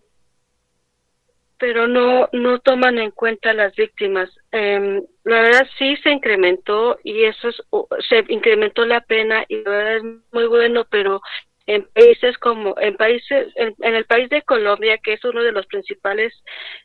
pero 1.58 1.88
no 1.88 2.28
no 2.32 2.58
toman 2.60 2.98
en 2.98 3.10
cuenta 3.10 3.52
las 3.52 3.74
víctimas. 3.74 4.30
Eh, 4.52 5.02
la 5.24 5.42
verdad 5.42 5.68
sí 5.78 5.96
se 6.02 6.10
incrementó 6.10 6.98
y 7.04 7.24
eso 7.24 7.48
es, 7.48 7.62
se 8.08 8.24
incrementó 8.28 8.84
la 8.84 9.00
pena 9.00 9.44
y 9.48 9.62
la 9.62 9.70
verdad 9.70 9.96
es 9.98 10.02
muy 10.32 10.46
bueno, 10.46 10.86
pero 10.90 11.20
en 11.66 11.86
países 11.94 12.36
como 12.38 12.74
en 12.80 12.96
países 12.96 13.52
en, 13.54 13.94
el 13.94 14.04
país 14.06 14.28
de 14.28 14.42
Colombia 14.42 14.98
que 14.98 15.12
es 15.12 15.24
uno 15.24 15.42
de 15.42 15.52
los 15.52 15.66
principales 15.66 16.32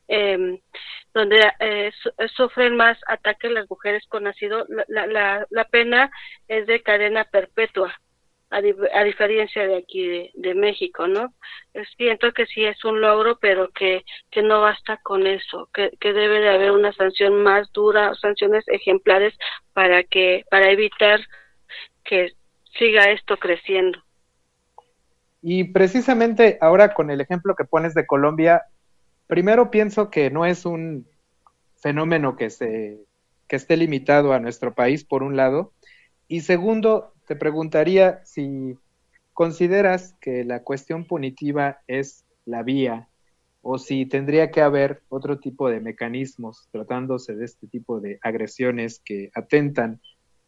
em, 0.08 0.60
donde 1.13 1.39
eh, 1.60 1.91
sufren 2.36 2.75
más 2.75 2.97
ataques 3.08 3.51
las 3.51 3.69
mujeres 3.69 4.06
con 4.10 4.23
nacido 4.23 4.65
la, 4.88 5.08
la, 5.08 5.47
la 5.49 5.65
pena 5.65 6.12
es 6.47 6.67
de 6.67 6.84
cadena 6.84 7.23
perpetua 7.25 7.95
a, 8.55 9.03
diferencia 9.03 9.67
de 9.67 9.77
aquí 9.77 10.31
de, 10.33 10.55
México, 10.55 11.07
¿no? 11.07 11.33
Siento 11.97 12.31
que 12.31 12.45
sí 12.45 12.63
es 12.63 12.83
un 12.85 13.01
logro, 13.01 13.37
pero 13.39 13.69
que, 13.71 14.03
que 14.31 14.41
no 14.41 14.61
basta 14.61 14.97
con 15.03 15.27
eso, 15.27 15.69
que, 15.73 15.91
que 15.99 16.13
debe 16.13 16.39
de 16.39 16.49
haber 16.49 16.71
una 16.71 16.93
sanción 16.93 17.43
más 17.43 17.71
dura, 17.73 18.13
sanciones 18.15 18.63
ejemplares 18.67 19.33
para 19.73 20.03
que 20.03 20.45
para 20.49 20.71
evitar 20.71 21.19
que 22.03 22.31
siga 22.77 23.11
esto 23.11 23.37
creciendo. 23.37 23.99
Y 25.41 25.65
precisamente 25.65 26.57
ahora 26.61 26.93
con 26.93 27.11
el 27.11 27.21
ejemplo 27.21 27.55
que 27.55 27.65
pones 27.65 27.93
de 27.93 28.05
Colombia, 28.05 28.63
primero 29.27 29.69
pienso 29.69 30.09
que 30.09 30.31
no 30.31 30.45
es 30.45 30.65
un 30.65 31.07
fenómeno 31.77 32.37
que 32.37 32.49
se 32.49 32.99
que 33.47 33.57
esté 33.57 33.77
limitado 33.77 34.33
a 34.33 34.39
nuestro 34.39 34.73
país 34.73 35.03
por 35.03 35.21
un 35.21 35.35
lado, 35.37 35.71
y 36.27 36.41
segundo, 36.41 37.13
te 37.27 37.35
preguntaría 37.35 38.23
si 38.25 38.77
consideras 39.33 40.15
que 40.21 40.43
la 40.43 40.63
cuestión 40.63 41.05
punitiva 41.05 41.81
es 41.88 42.25
la 42.45 42.63
vía 42.63 43.07
o 43.61 43.77
si 43.79 44.05
tendría 44.05 44.51
que 44.51 44.61
haber 44.61 45.01
otro 45.09 45.39
tipo 45.39 45.69
de 45.69 45.79
mecanismos 45.79 46.69
tratándose 46.71 47.35
de 47.35 47.45
este 47.45 47.67
tipo 47.67 47.99
de 47.99 48.19
agresiones 48.21 49.01
que 49.03 49.31
atentan 49.33 49.99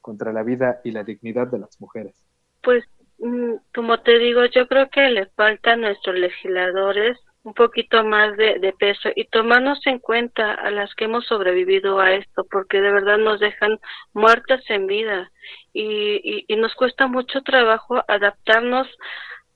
contra 0.02 0.32
la 0.32 0.44
vida 0.44 0.80
y 0.84 0.92
la 0.92 1.04
dignidad 1.04 1.48
de 1.48 1.60
las 1.60 1.82
mujeres. 1.82 2.16
Pues, 2.62 2.84
mm, 3.18 3.56
como 3.74 4.00
te 4.02 4.20
digo, 4.20 4.46
yo 4.46 4.68
creo 4.68 4.90
que 4.90 5.10
le 5.10 5.26
falta 5.28 5.74
a 5.74 5.76
nuestros 5.76 6.16
legisladores 6.16 7.18
un 7.48 7.54
poquito 7.54 8.04
más 8.04 8.36
de, 8.36 8.74
peso 8.78 9.08
y 9.16 9.24
tomarnos 9.24 9.80
en 9.88 10.00
cuenta 10.00 10.54
a 10.54 10.70
las 10.70 10.94
que 10.96 11.06
hemos 11.06 11.26
sobrevivido 11.28 11.98
a 11.98 12.12
esto, 12.12 12.46
porque 12.52 12.82
de 12.82 12.92
verdad 12.92 13.18
nos 13.18 13.40
dejan 13.40 13.80
muertas 14.12 14.62
en 14.68 14.86
vida 14.86 15.32
y, 15.72 16.44
y, 16.46 16.56
nos 16.58 16.76
cuesta 16.76 17.08
mucho 17.08 17.42
trabajo 17.44 18.04
adaptarnos 18.10 18.90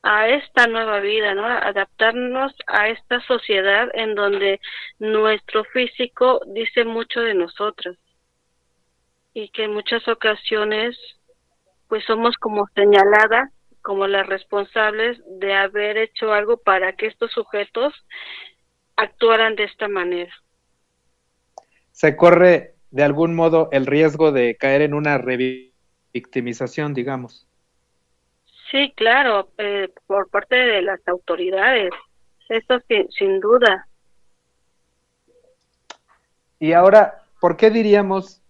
a 0.03 0.29
esta 0.29 0.67
nueva 0.67 1.01
vida, 1.01 1.33
¿no? 1.35 1.45
Adaptarnos 1.45 2.53
a 2.67 2.87
esta 2.87 3.19
sociedad 3.27 3.89
en 3.93 4.15
donde 4.15 4.61
nuestro 4.97 5.65
físico 5.65 6.39
dice 6.47 6.85
mucho 6.85 7.19
de 7.19 7.33
nosotros 7.33 7.97
y 9.33 9.49
que 9.49 9.65
en 9.65 9.73
muchas 9.73 10.07
ocasiones 10.07 10.97
pues 11.89 12.05
somos 12.05 12.37
como 12.37 12.67
señaladas 12.73 13.51
como 13.81 14.07
las 14.07 14.27
responsables 14.27 15.19
de 15.39 15.53
haber 15.53 15.97
hecho 15.97 16.33
algo 16.33 16.57
para 16.57 16.93
que 16.93 17.07
estos 17.07 17.31
sujetos 17.31 17.93
actuaran 18.95 19.55
de 19.55 19.63
esta 19.63 19.87
manera. 19.87 20.33
Se 21.91 22.15
corre 22.15 22.75
de 22.91 23.03
algún 23.03 23.35
modo 23.35 23.69
el 23.71 23.85
riesgo 23.85 24.31
de 24.31 24.55
caer 24.55 24.81
en 24.81 24.93
una 24.93 25.17
revictimización, 25.17 26.93
digamos. 26.93 27.47
Sí, 28.69 28.93
claro, 28.95 29.49
eh, 29.57 29.89
por 30.07 30.29
parte 30.29 30.55
de 30.55 30.81
las 30.81 31.05
autoridades, 31.07 31.91
eso 32.49 32.79
sin, 32.87 33.09
sin 33.11 33.39
duda. 33.39 33.87
Y 36.59 36.73
ahora, 36.73 37.23
¿por 37.39 37.57
qué 37.57 37.69
diríamos, 37.69 38.41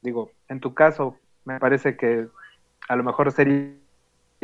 digo, 0.00 0.32
en 0.48 0.60
tu 0.60 0.74
caso, 0.74 1.16
me 1.44 1.58
parece 1.60 1.96
que 1.96 2.26
a 2.88 2.96
lo 2.96 3.04
mejor 3.04 3.30
sería 3.30 3.79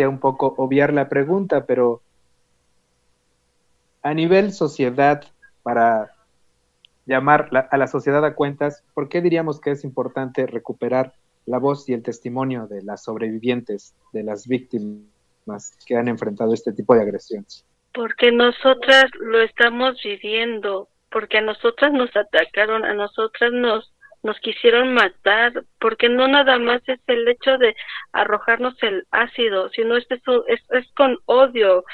un 0.04 0.18
poco 0.18 0.54
obviar 0.58 0.92
la 0.92 1.08
pregunta, 1.08 1.64
pero 1.64 2.02
a 4.02 4.12
nivel 4.12 4.52
sociedad, 4.52 5.24
para 5.62 6.12
llamar 7.06 7.48
a 7.70 7.76
la 7.76 7.86
sociedad 7.86 8.24
a 8.24 8.34
cuentas, 8.34 8.84
¿por 8.92 9.08
qué 9.08 9.22
diríamos 9.22 9.60
que 9.60 9.70
es 9.70 9.84
importante 9.84 10.46
recuperar 10.46 11.14
la 11.46 11.58
voz 11.58 11.88
y 11.88 11.94
el 11.94 12.02
testimonio 12.02 12.66
de 12.66 12.82
las 12.82 13.04
sobrevivientes, 13.04 13.94
de 14.12 14.24
las 14.24 14.46
víctimas 14.46 15.76
que 15.86 15.96
han 15.96 16.08
enfrentado 16.08 16.52
este 16.52 16.72
tipo 16.72 16.94
de 16.94 17.02
agresiones? 17.02 17.64
Porque 17.94 18.30
nosotras 18.30 19.06
lo 19.18 19.40
estamos 19.40 19.96
viviendo, 20.04 20.88
porque 21.10 21.38
a 21.38 21.42
nosotras 21.42 21.92
nos 21.92 22.14
atacaron, 22.14 22.84
a 22.84 22.92
nosotras 22.92 23.52
nos 23.52 23.92
nos 24.26 24.38
quisieron 24.40 24.92
matar, 24.92 25.64
porque 25.80 26.08
no 26.08 26.28
nada 26.28 26.58
más 26.58 26.82
es 26.86 27.00
el 27.06 27.26
hecho 27.28 27.56
de 27.58 27.74
arrojarnos 28.12 28.74
el 28.82 29.06
ácido, 29.10 29.70
sino 29.70 29.96
es, 29.96 30.06
es, 30.10 30.60
es 30.70 30.92
con 30.94 31.16
odio, 31.24 31.84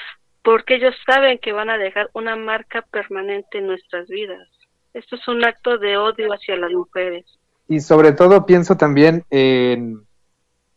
porque 0.43 0.77
ellos 0.77 0.95
saben 1.07 1.39
que 1.39 1.53
van 1.53 1.71
a 1.71 1.79
dejar 1.79 2.11
una 2.15 2.35
marca 2.35 2.83
permanente 2.91 3.59
en 3.59 3.69
nuestras 3.69 4.09
vidas. 4.09 4.49
Esto 4.95 5.17
es 5.17 5.29
un 5.29 5.45
acto 5.45 5.79
de 5.79 5.97
odio 5.97 6.33
hacia 6.33 6.57
las 6.57 6.73
mujeres. 6.73 7.25
Y 7.69 7.81
sobre 7.81 8.13
todo 8.13 8.45
pienso 8.45 8.77
también 8.77 9.25
en, 9.31 10.01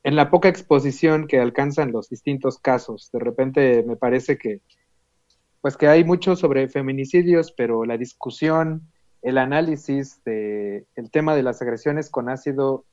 en 0.04 0.16
la 0.16 0.30
poca 0.30 0.50
exposición 0.50 1.28
que 1.28 1.40
alcanzan 1.40 1.92
los 1.92 2.10
distintos 2.10 2.60
casos. 2.60 3.10
De 3.12 3.20
repente 3.20 3.84
me 3.88 3.96
parece 3.96 4.38
que 4.38 4.60
pues 5.62 5.78
que 5.78 5.88
hay 5.88 6.04
mucho 6.04 6.36
sobre 6.36 6.68
feminicidios, 6.68 7.52
pero 7.52 7.86
la 7.86 7.98
discusión 7.98 8.84
el 9.26 9.40
análisis 9.40 10.24
de 10.24 10.86
el 10.96 11.10
tema 11.10 11.36
de 11.36 11.42
las 11.42 11.60
agresiones 11.60 12.12
con 12.12 12.30
ácido 12.30 12.86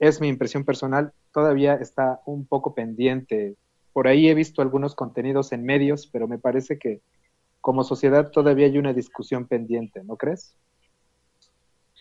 es 0.00 0.20
mi 0.20 0.26
impresión 0.26 0.64
personal, 0.64 1.12
todavía 1.32 1.74
está 1.74 2.20
un 2.26 2.44
poco 2.44 2.74
pendiente. 2.74 3.54
Por 3.92 4.08
ahí 4.08 4.28
he 4.28 4.34
visto 4.34 4.62
algunos 4.62 4.96
contenidos 4.96 5.52
en 5.52 5.64
medios, 5.64 6.08
pero 6.08 6.26
me 6.26 6.38
parece 6.38 6.76
que 6.76 7.02
como 7.60 7.84
sociedad 7.84 8.32
todavía 8.32 8.66
hay 8.66 8.78
una 8.78 8.92
discusión 8.92 9.46
pendiente, 9.46 10.02
¿no 10.02 10.16
crees? 10.16 10.56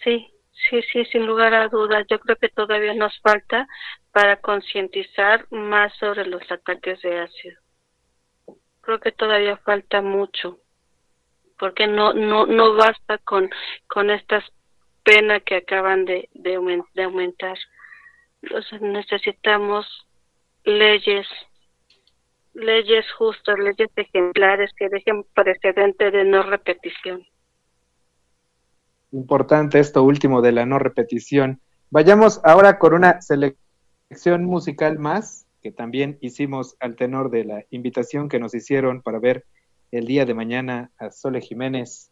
Sí, 0.04 0.34
sí, 0.52 0.82
sí, 0.92 1.06
sin 1.06 1.28
lugar 1.28 1.54
a 1.54 1.68
dudas. 1.68 2.08
Yo 2.10 2.20
creo 2.20 2.38
que 2.38 2.50
todavía 2.50 2.96
nos 2.96 3.20
falta 3.22 3.68
para 4.12 4.38
concientizar 4.38 5.46
más 5.52 5.94
sobre 6.00 6.26
los 6.26 6.42
ataques 6.52 7.04
de 7.04 7.20
ácido. 7.20 7.60
Creo 8.82 9.00
que 9.00 9.12
todavía 9.12 9.58
falta 9.58 10.02
mucho 10.02 10.60
porque 11.60 11.88
no 11.88 12.14
no 12.14 12.46
no 12.46 12.76
basta 12.76 13.18
con 13.20 13.50
con 13.88 14.10
estas 14.10 14.44
penas 15.04 15.42
que 15.44 15.58
acaban 15.58 16.06
de, 16.06 16.30
de, 16.34 16.56
aumentar. 17.04 17.58
Necesitamos 18.82 19.86
leyes 20.64 21.28
leyes 22.54 23.06
justas, 23.18 23.58
leyes 23.60 23.90
ejemplares 23.96 24.72
que 24.78 24.90
dejen 24.90 25.24
precedente 25.34 26.12
de 26.12 26.26
no 26.26 26.44
repetición. 26.44 27.26
Importante 29.12 29.80
esto 29.80 30.04
último 30.04 30.42
de 30.42 30.52
la 30.52 30.66
no 30.66 30.80
repetición. 30.80 31.60
Vayamos 31.90 32.42
ahora 32.44 32.78
con 32.78 32.94
una 32.94 33.22
selección 33.22 34.46
musical 34.46 35.00
más 35.00 35.48
que 35.62 35.72
también 35.72 36.18
hicimos 36.22 36.78
al 36.80 36.96
tenor 36.96 37.30
de 37.32 37.44
la 37.44 37.66
invitación 37.70 38.30
que 38.30 38.40
nos 38.40 38.54
hicieron 38.56 39.02
para 39.02 39.20
ver 39.20 39.46
el 39.92 40.06
día 40.06 40.26
de 40.26 40.36
mañana 40.36 40.92
a 41.00 41.10
Sole 41.10 41.42
Jiménez 41.42 42.12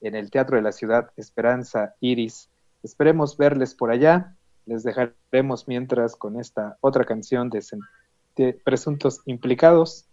en 0.00 0.14
el 0.14 0.30
Teatro 0.30 0.56
de 0.56 0.62
la 0.62 0.72
Ciudad 0.72 1.10
Esperanza 1.16 1.94
Iris. 2.00 2.48
Esperemos 2.82 3.36
verles 3.36 3.74
por 3.74 3.90
allá. 3.90 4.34
Les 4.64 4.82
dejaremos 4.82 5.68
mientras 5.68 6.16
con 6.16 6.40
esta 6.40 6.78
otra 6.80 7.04
canción 7.04 7.50
de, 7.50 8.54
Presuntos 8.64 9.20
Implicados. 9.26 10.06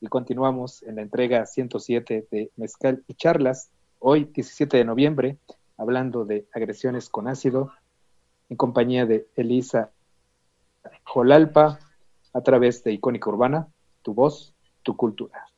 Y 0.00 0.08
continuamos 0.08 0.82
en 0.82 0.96
la 0.96 1.02
entrega 1.02 1.46
107 1.46 2.26
de 2.30 2.50
Mezcal 2.56 3.04
y 3.06 3.14
Charlas, 3.14 3.70
hoy 4.00 4.24
17 4.24 4.76
de 4.76 4.84
noviembre, 4.84 5.38
hablando 5.76 6.24
de 6.24 6.44
agresiones 6.52 7.08
con 7.08 7.28
ácido, 7.28 7.72
en 8.48 8.56
compañía 8.56 9.06
de 9.06 9.28
Elisa 9.36 9.90
Jolalpa, 11.04 11.78
a 12.32 12.40
través 12.40 12.82
de 12.82 12.92
Icónica 12.92 13.30
Urbana, 13.30 13.68
tu 14.02 14.12
voz, 14.12 14.54
tu 14.82 14.96
cultura. 14.96 15.51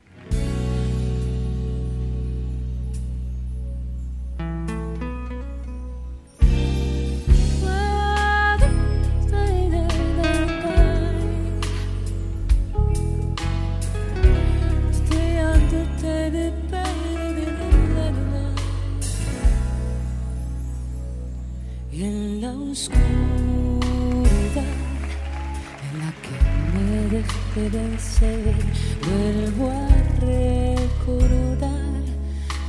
Vuelvo 29.07 29.71
a 29.71 29.89
recordar 30.21 32.03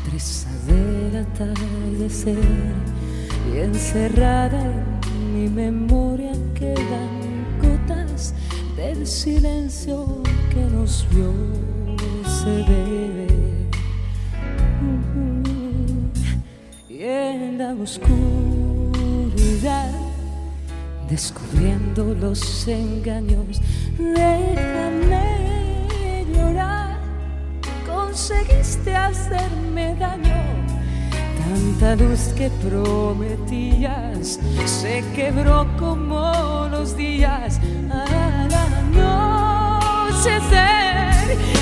tres 0.07 0.45
del 0.67 1.25
atardecer 1.25 2.37
y 3.51 3.57
encerrada 3.57 4.61
en 5.07 5.33
mi 5.33 5.49
memoria 5.49 6.33
quedan 6.53 7.47
gotas 7.59 8.35
de 8.75 8.91
el 8.91 9.07
silencio 9.07 10.21
que 10.51 10.61
nos 10.65 11.07
vio 11.09 11.33
se 12.27 12.49
debe. 12.49 13.27
Y 16.87 17.03
en 17.03 17.57
la 17.57 17.73
oscuridad, 17.73 18.34
descubriendo 21.15 22.13
los 22.13 22.67
engaños, 22.67 23.61
déjame 23.97 25.45
llorar. 26.35 26.97
Conseguiste 27.87 28.93
hacerme 28.93 29.95
daño. 29.95 30.35
Tanta 31.39 31.95
luz 31.95 32.33
que 32.35 32.49
prometías. 32.67 34.41
Se 34.65 35.05
quebró 35.15 35.65
como 35.79 36.67
los 36.69 36.97
días. 36.97 37.61
Al 37.89 38.53
anochecer 39.31 40.27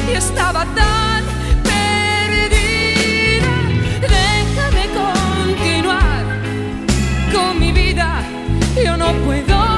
y 0.09 0.13
estaba 0.15 0.65
tan 0.81 1.23
perdida. 1.71 3.53
Déjame 4.01 4.83
continuar 5.03 6.23
con 7.31 7.59
mi 7.59 7.71
vida, 7.71 8.12
yo 8.81 8.97
no 8.97 9.13
puedo 9.25 9.72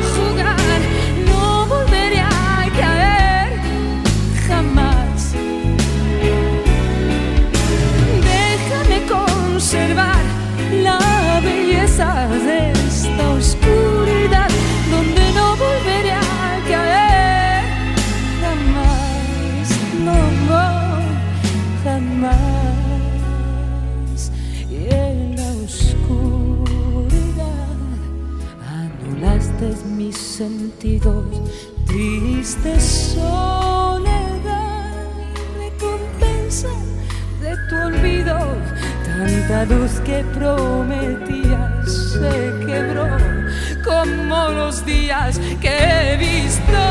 triste 31.87 32.79
soledad, 32.79 34.35
recompensa 35.57 36.69
de 37.41 37.57
tu 37.69 37.75
olvido. 37.75 38.37
Tanta 39.03 39.65
luz 39.65 39.99
que 40.05 40.23
prometías 40.33 41.91
se 42.13 42.65
quebró 42.65 43.07
como 43.83 44.49
los 44.49 44.85
días 44.85 45.39
que 45.59 45.75
he 45.77 46.17
visto 46.17 46.81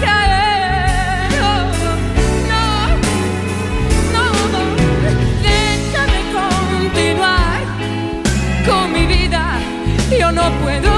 caer. 0.00 0.48
Yo 10.18 10.32
no 10.32 10.50
puedo 10.62 10.97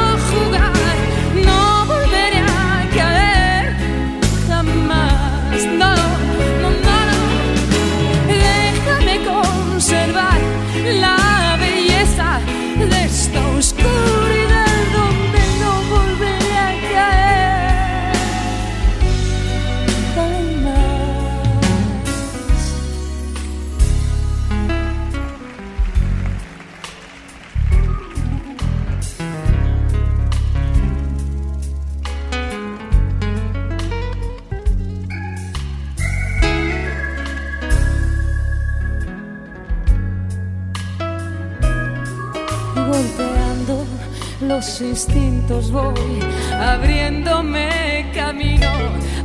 instintos 44.81 45.71
voy 45.71 46.21
abriéndome 46.59 48.11
camino 48.14 48.71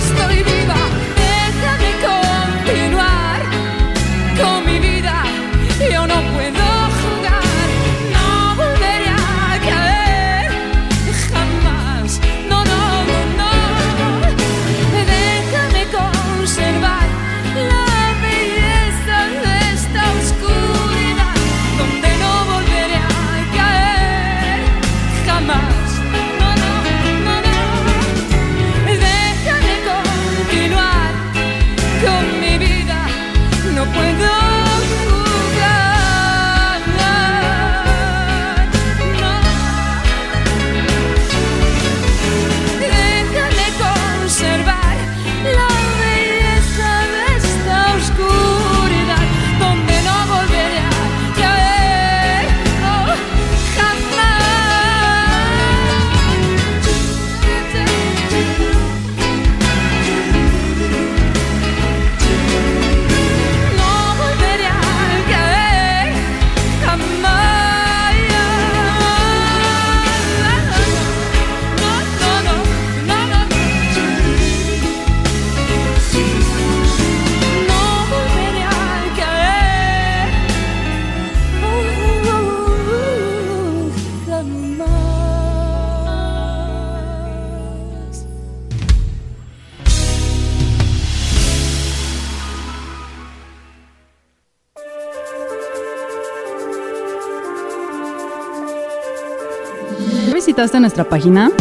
visitaste 100.60 100.82
nuestra 100.82 101.06
página? 101.06 101.52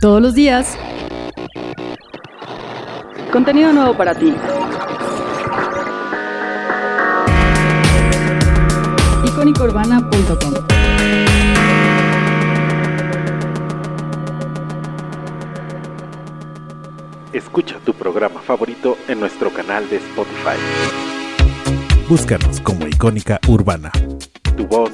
Todos 0.00 0.22
los 0.22 0.34
días. 0.34 0.74
Contenido 3.30 3.74
nuevo 3.74 3.94
para 3.94 4.14
ti. 4.14 4.34
icónicourbana.com 9.26 10.54
Escucha 17.34 17.76
tu 17.84 17.92
programa 17.92 18.40
favorito 18.40 18.96
en 19.08 19.20
nuestro 19.20 19.52
canal 19.52 19.90
de 19.90 19.96
Spotify. 19.96 20.56
Búscanos 22.08 22.62
como 22.62 22.86
Icónica 22.86 23.38
Urbana. 23.46 23.92
Tu 24.56 24.66
voz, 24.66 24.90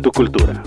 tu 0.00 0.10
cultura. 0.10 0.62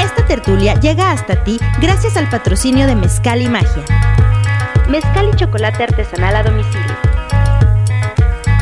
Esta 0.00 0.26
tertulia 0.26 0.74
llega 0.80 1.12
hasta 1.12 1.42
ti 1.44 1.58
gracias 1.80 2.16
al 2.16 2.28
patrocinio 2.28 2.86
de 2.86 2.96
Mezcal 2.96 3.42
y 3.42 3.48
Magia. 3.48 3.84
Mezcal 4.88 5.30
y 5.32 5.36
chocolate 5.36 5.82
artesanal 5.82 6.36
a 6.36 6.42
domicilio. 6.42 6.96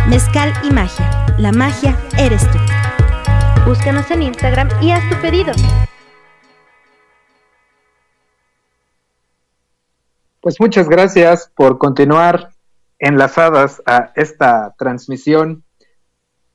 Mezcal 0.08 0.52
y 0.62 0.70
magia. 0.70 1.26
La 1.38 1.50
magia 1.50 1.98
eres 2.18 2.42
tú. 2.50 2.58
Búscanos 3.66 4.10
en 4.10 4.22
Instagram 4.22 4.68
y 4.82 4.90
haz 4.90 5.02
tu 5.08 5.16
pedido. 5.20 5.52
Pues 10.40 10.60
muchas 10.60 10.88
gracias 10.88 11.50
por 11.56 11.78
continuar 11.78 12.50
enlazadas 12.98 13.82
a 13.86 14.12
esta 14.14 14.74
transmisión. 14.78 15.64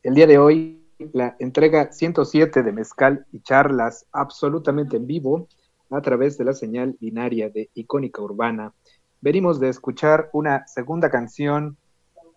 El 0.03 0.13
día 0.13 0.27
de 0.27 0.37
hoy, 0.37 0.78
la 1.13 1.35
entrega 1.39 1.91
107 1.91 2.61
de 2.61 2.71
Mezcal 2.73 3.25
y 3.31 3.39
Charlas 3.39 4.05
absolutamente 4.11 4.97
en 4.97 5.07
vivo 5.07 5.47
a 5.89 6.01
través 6.01 6.37
de 6.37 6.43
la 6.43 6.53
señal 6.53 6.97
binaria 6.99 7.49
de 7.49 7.69
Icónica 7.73 8.21
Urbana. 8.21 8.73
Venimos 9.21 9.59
de 9.59 9.69
escuchar 9.69 10.29
una 10.33 10.67
segunda 10.67 11.09
canción 11.09 11.77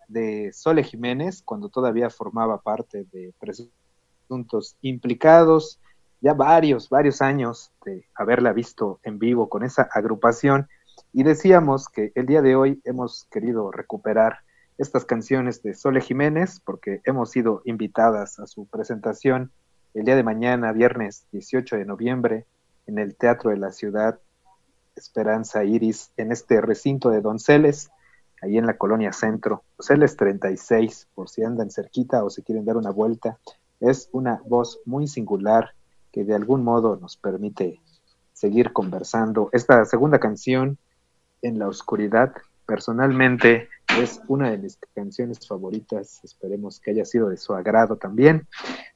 de 0.07 0.51
Sole 0.53 0.83
Jiménez, 0.83 1.41
cuando 1.43 1.69
todavía 1.69 2.09
formaba 2.09 2.61
parte 2.61 3.05
de 3.11 3.33
Presuntos 3.39 4.77
Implicados, 4.81 5.79
ya 6.21 6.33
varios, 6.33 6.89
varios 6.89 7.21
años 7.21 7.71
de 7.85 8.05
haberla 8.15 8.53
visto 8.53 8.99
en 9.03 9.19
vivo 9.19 9.49
con 9.49 9.63
esa 9.63 9.89
agrupación 9.91 10.67
y 11.11 11.23
decíamos 11.23 11.89
que 11.89 12.11
el 12.15 12.25
día 12.25 12.41
de 12.41 12.55
hoy 12.55 12.81
hemos 12.85 13.25
querido 13.29 13.71
recuperar 13.71 14.39
estas 14.83 15.05
canciones 15.05 15.63
de 15.63 15.73
Sole 15.73 16.01
Jiménez 16.01 16.59
porque 16.59 17.01
hemos 17.05 17.31
sido 17.31 17.61
invitadas 17.65 18.37
a 18.39 18.45
su 18.45 18.65
presentación 18.67 19.51
el 19.93 20.05
día 20.05 20.15
de 20.15 20.23
mañana, 20.23 20.71
viernes 20.71 21.25
18 21.31 21.77
de 21.77 21.85
noviembre, 21.85 22.45
en 22.85 22.99
el 22.99 23.15
Teatro 23.15 23.51
de 23.51 23.57
la 23.57 23.71
Ciudad 23.71 24.19
Esperanza 24.95 25.63
Iris, 25.63 26.11
en 26.17 26.31
este 26.31 26.61
recinto 26.61 27.09
de 27.09 27.21
Donceles, 27.21 27.89
ahí 28.41 28.57
en 28.57 28.65
la 28.65 28.77
colonia 28.77 29.13
Centro. 29.13 29.63
Donceles 29.77 30.17
36, 30.17 31.07
por 31.15 31.29
si 31.29 31.43
andan 31.43 31.71
cerquita 31.71 32.23
o 32.23 32.29
si 32.29 32.41
quieren 32.43 32.65
dar 32.65 32.77
una 32.77 32.91
vuelta. 32.91 33.37
Es 33.79 34.09
una 34.11 34.41
voz 34.45 34.79
muy 34.85 35.07
singular 35.07 35.73
que 36.11 36.23
de 36.25 36.35
algún 36.35 36.63
modo 36.63 36.97
nos 36.97 37.15
permite 37.17 37.79
seguir 38.33 38.73
conversando. 38.73 39.49
Esta 39.53 39.85
segunda 39.85 40.19
canción 40.19 40.77
en 41.41 41.57
la 41.59 41.67
oscuridad, 41.67 42.33
personalmente 42.65 43.69
es 43.99 44.21
una 44.27 44.51
de 44.51 44.57
mis 44.57 44.77
canciones 44.95 45.47
favoritas, 45.47 46.21
esperemos 46.23 46.79
que 46.79 46.91
haya 46.91 47.05
sido 47.05 47.29
de 47.29 47.37
su 47.37 47.53
agrado 47.53 47.97
también. 47.97 48.47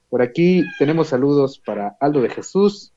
Por 0.08 0.22
aquí 0.22 0.64
tenemos 0.78 1.08
saludos 1.08 1.58
para 1.58 1.96
Aldo 2.00 2.22
de 2.22 2.30
Jesús, 2.30 2.92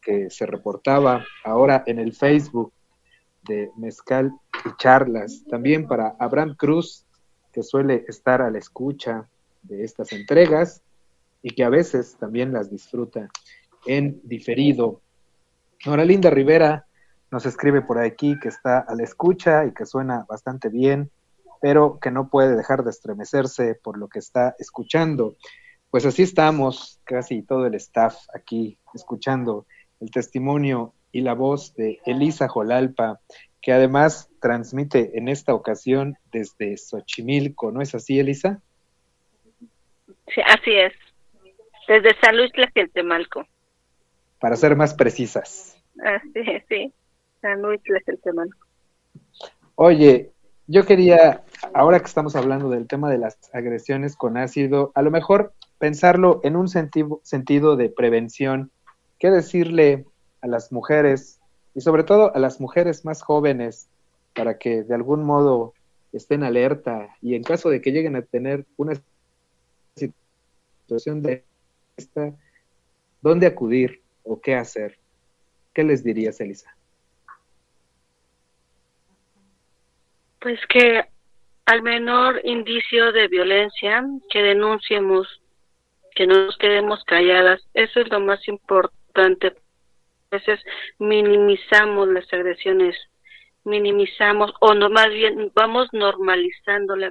que 0.00 0.30
se 0.30 0.46
reportaba 0.46 1.24
ahora 1.44 1.82
en 1.86 1.98
el 1.98 2.12
Facebook 2.12 2.72
de 3.42 3.70
Mezcal 3.76 4.32
y 4.64 4.76
Charlas. 4.76 5.44
También 5.48 5.86
para 5.86 6.16
Abraham 6.18 6.54
Cruz, 6.56 7.04
que 7.52 7.62
suele 7.62 8.04
estar 8.08 8.42
a 8.42 8.50
la 8.50 8.58
escucha 8.58 9.28
de 9.62 9.84
estas 9.84 10.12
entregas 10.12 10.82
y 11.42 11.50
que 11.50 11.64
a 11.64 11.68
veces 11.68 12.16
también 12.18 12.52
las 12.52 12.70
disfruta 12.70 13.28
en 13.86 14.20
diferido. 14.24 15.00
Nora 15.86 16.04
Linda 16.04 16.30
Rivera 16.30 16.86
nos 17.30 17.46
escribe 17.46 17.82
por 17.82 17.98
aquí 17.98 18.38
que 18.38 18.48
está 18.48 18.80
a 18.80 18.94
la 18.94 19.04
escucha 19.04 19.64
y 19.64 19.72
que 19.72 19.86
suena 19.86 20.24
bastante 20.28 20.68
bien, 20.68 21.10
pero 21.60 21.98
que 22.00 22.10
no 22.10 22.28
puede 22.28 22.56
dejar 22.56 22.84
de 22.84 22.90
estremecerse 22.90 23.74
por 23.74 23.98
lo 23.98 24.08
que 24.08 24.18
está 24.18 24.56
escuchando. 24.58 25.36
Pues 25.90 26.06
así 26.06 26.22
estamos, 26.22 27.00
casi 27.04 27.42
todo 27.42 27.66
el 27.66 27.74
staff 27.74 28.16
aquí, 28.34 28.78
escuchando 28.94 29.66
el 30.00 30.10
testimonio 30.10 30.94
y 31.12 31.20
la 31.20 31.34
voz 31.34 31.74
de 31.74 32.00
Elisa 32.06 32.48
Jolalpa, 32.48 33.20
que 33.60 33.72
además 33.72 34.30
transmite 34.40 35.18
en 35.18 35.28
esta 35.28 35.54
ocasión 35.54 36.16
desde 36.32 36.76
Xochimilco, 36.76 37.72
¿no 37.72 37.82
es 37.82 37.94
así, 37.94 38.18
Elisa? 38.18 38.60
Sí, 40.32 40.40
así 40.46 40.72
es, 40.72 40.92
desde 41.88 42.18
San 42.20 42.36
Luis 42.36 42.52
Tlaxcaltemalco. 42.52 43.46
Para 44.38 44.56
ser 44.56 44.76
más 44.76 44.94
precisas. 44.94 45.76
Así 46.02 46.32
es, 46.34 46.64
sí. 46.68 46.94
Oye, 49.74 50.30
yo 50.66 50.84
quería, 50.84 51.42
ahora 51.74 51.98
que 51.98 52.06
estamos 52.06 52.36
hablando 52.36 52.68
del 52.68 52.86
tema 52.86 53.10
de 53.10 53.18
las 53.18 53.38
agresiones 53.52 54.16
con 54.16 54.36
ácido, 54.36 54.92
a 54.94 55.02
lo 55.02 55.10
mejor 55.10 55.52
pensarlo 55.78 56.40
en 56.44 56.54
un 56.54 56.68
sentido, 56.68 57.20
sentido 57.24 57.76
de 57.76 57.88
prevención. 57.88 58.70
¿Qué 59.18 59.30
decirle 59.30 60.04
a 60.42 60.46
las 60.46 60.70
mujeres 60.70 61.40
y 61.74 61.80
sobre 61.80 62.04
todo 62.04 62.34
a 62.34 62.38
las 62.38 62.60
mujeres 62.60 63.04
más 63.04 63.22
jóvenes 63.22 63.88
para 64.34 64.58
que 64.58 64.82
de 64.82 64.94
algún 64.94 65.24
modo 65.24 65.74
estén 66.12 66.42
alerta 66.42 67.16
y 67.20 67.34
en 67.34 67.42
caso 67.42 67.70
de 67.70 67.80
que 67.80 67.92
lleguen 67.92 68.16
a 68.16 68.22
tener 68.22 68.66
una 68.76 69.00
situación 69.96 71.22
de 71.22 71.44
esta, 71.96 72.34
¿dónde 73.22 73.46
acudir 73.46 74.02
o 74.24 74.40
qué 74.40 74.54
hacer? 74.54 74.98
¿Qué 75.72 75.84
les 75.84 76.02
dirías, 76.02 76.40
Elisa? 76.40 76.74
Pues 80.40 80.58
que 80.68 81.04
al 81.66 81.82
menor 81.82 82.40
indicio 82.44 83.12
de 83.12 83.28
violencia, 83.28 84.04
que 84.30 84.42
denunciemos, 84.42 85.40
que 86.14 86.26
no 86.26 86.46
nos 86.46 86.56
quedemos 86.56 87.04
calladas, 87.04 87.60
eso 87.74 88.00
es 88.00 88.10
lo 88.10 88.20
más 88.20 88.46
importante. 88.48 89.54
A 90.30 90.36
veces 90.36 90.60
minimizamos 90.98 92.08
las 92.08 92.32
agresiones, 92.32 92.96
minimizamos, 93.64 94.52
o 94.60 94.74
no, 94.74 94.88
más 94.90 95.10
bien 95.10 95.52
vamos 95.54 95.88
normalizando 95.92 96.96
la 96.96 97.10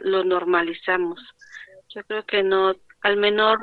lo 0.00 0.24
normalizamos. 0.24 1.20
Yo 1.88 2.02
creo 2.04 2.24
que 2.26 2.42
no, 2.42 2.74
al 3.02 3.16
menor 3.16 3.58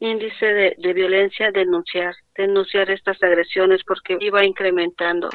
índice 0.00 0.74
de, 0.78 0.92
violencia, 0.92 1.52
denunciar, 1.52 2.14
denunciar 2.34 2.90
estas 2.90 3.22
agresiones 3.22 3.82
porque 3.86 4.16
iba 4.20 4.44
incrementando. 4.44 5.28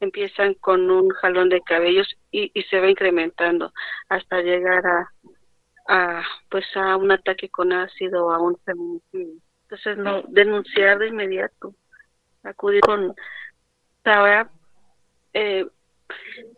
Empiezan 0.00 0.54
con 0.54 0.90
un 0.90 1.08
jalón 1.10 1.48
de 1.48 1.60
cabellos 1.62 2.08
y, 2.30 2.50
y 2.52 2.62
se 2.64 2.80
va 2.80 2.90
incrementando 2.90 3.72
hasta 4.08 4.42
llegar 4.42 4.82
a, 5.86 6.22
pues 6.48 6.64
a 6.74 6.96
un 6.96 7.12
ataque 7.12 7.48
con 7.48 7.72
ácido 7.72 8.30
a 8.30 8.38
un 8.40 8.56
feminicidio. 8.64 9.40
Entonces 9.62 9.96
no 9.96 10.22
denunciar 10.28 10.98
de 10.98 11.08
inmediato, 11.08 11.74
acudir 12.42 12.80
con 12.80 13.14
ahora 14.04 14.50
eh, 15.32 15.66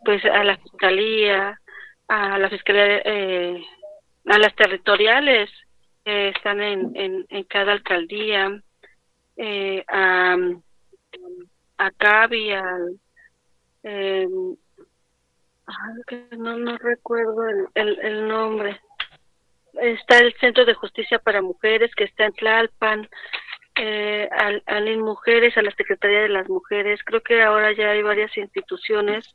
pues 0.03 0.23
a 0.25 0.43
la 0.43 0.57
fiscalía, 0.57 1.59
a 2.07 2.39
la 2.39 2.49
fiscalía 2.49 3.01
eh, 3.05 3.63
a 4.25 4.39
las 4.39 4.55
territoriales 4.55 5.49
están 6.05 6.61
en, 6.61 7.25
en, 7.29 7.43
cada 7.45 7.73
alcaldía, 7.73 8.61
eh, 9.37 9.83
a, 9.87 10.35
a 11.77 11.91
Cabi, 11.91 12.51
al, 12.51 12.99
eh, 13.83 14.27
no, 16.37 16.57
no 16.57 16.77
recuerdo 16.77 17.47
el, 17.47 17.67
el, 17.75 17.99
el, 17.99 18.27
nombre. 18.27 18.79
Está 19.73 20.19
el 20.19 20.33
Centro 20.39 20.65
de 20.65 20.73
Justicia 20.73 21.19
para 21.19 21.41
Mujeres 21.41 21.91
que 21.95 22.03
está 22.03 22.25
en 22.25 22.33
Tlalpan, 22.33 23.09
eh, 23.75 24.29
al, 24.31 24.61
al 24.65 24.97
Mujeres, 24.97 25.57
a 25.57 25.61
la 25.61 25.71
Secretaría 25.71 26.21
de 26.21 26.29
las 26.29 26.47
Mujeres. 26.49 26.99
Creo 27.03 27.21
que 27.21 27.41
ahora 27.41 27.73
ya 27.73 27.91
hay 27.91 28.01
varias 28.01 28.35
instituciones 28.37 29.33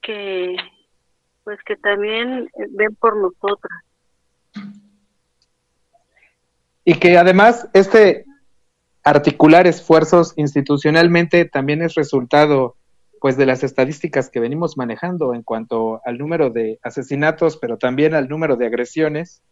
que 0.00 0.56
pues 1.44 1.58
que 1.64 1.74
también 1.76 2.48
ven 2.70 2.94
por 2.94 3.16
nosotras 3.16 3.82
y 6.84 6.94
que 6.94 7.16
además 7.16 7.68
este 7.72 8.24
articular 9.04 9.66
esfuerzos 9.66 10.32
institucionalmente 10.36 11.44
también 11.44 11.82
es 11.82 11.94
resultado 11.94 12.76
pues 13.20 13.36
de 13.36 13.46
las 13.46 13.62
estadísticas 13.62 14.30
que 14.30 14.40
venimos 14.40 14.76
manejando 14.76 15.32
en 15.32 15.42
cuanto 15.42 16.00
al 16.04 16.18
número 16.18 16.50
de 16.50 16.80
asesinatos, 16.82 17.56
pero 17.56 17.78
también 17.78 18.14
al 18.14 18.28
número 18.28 18.56
de 18.56 18.66
agresiones 18.66 19.42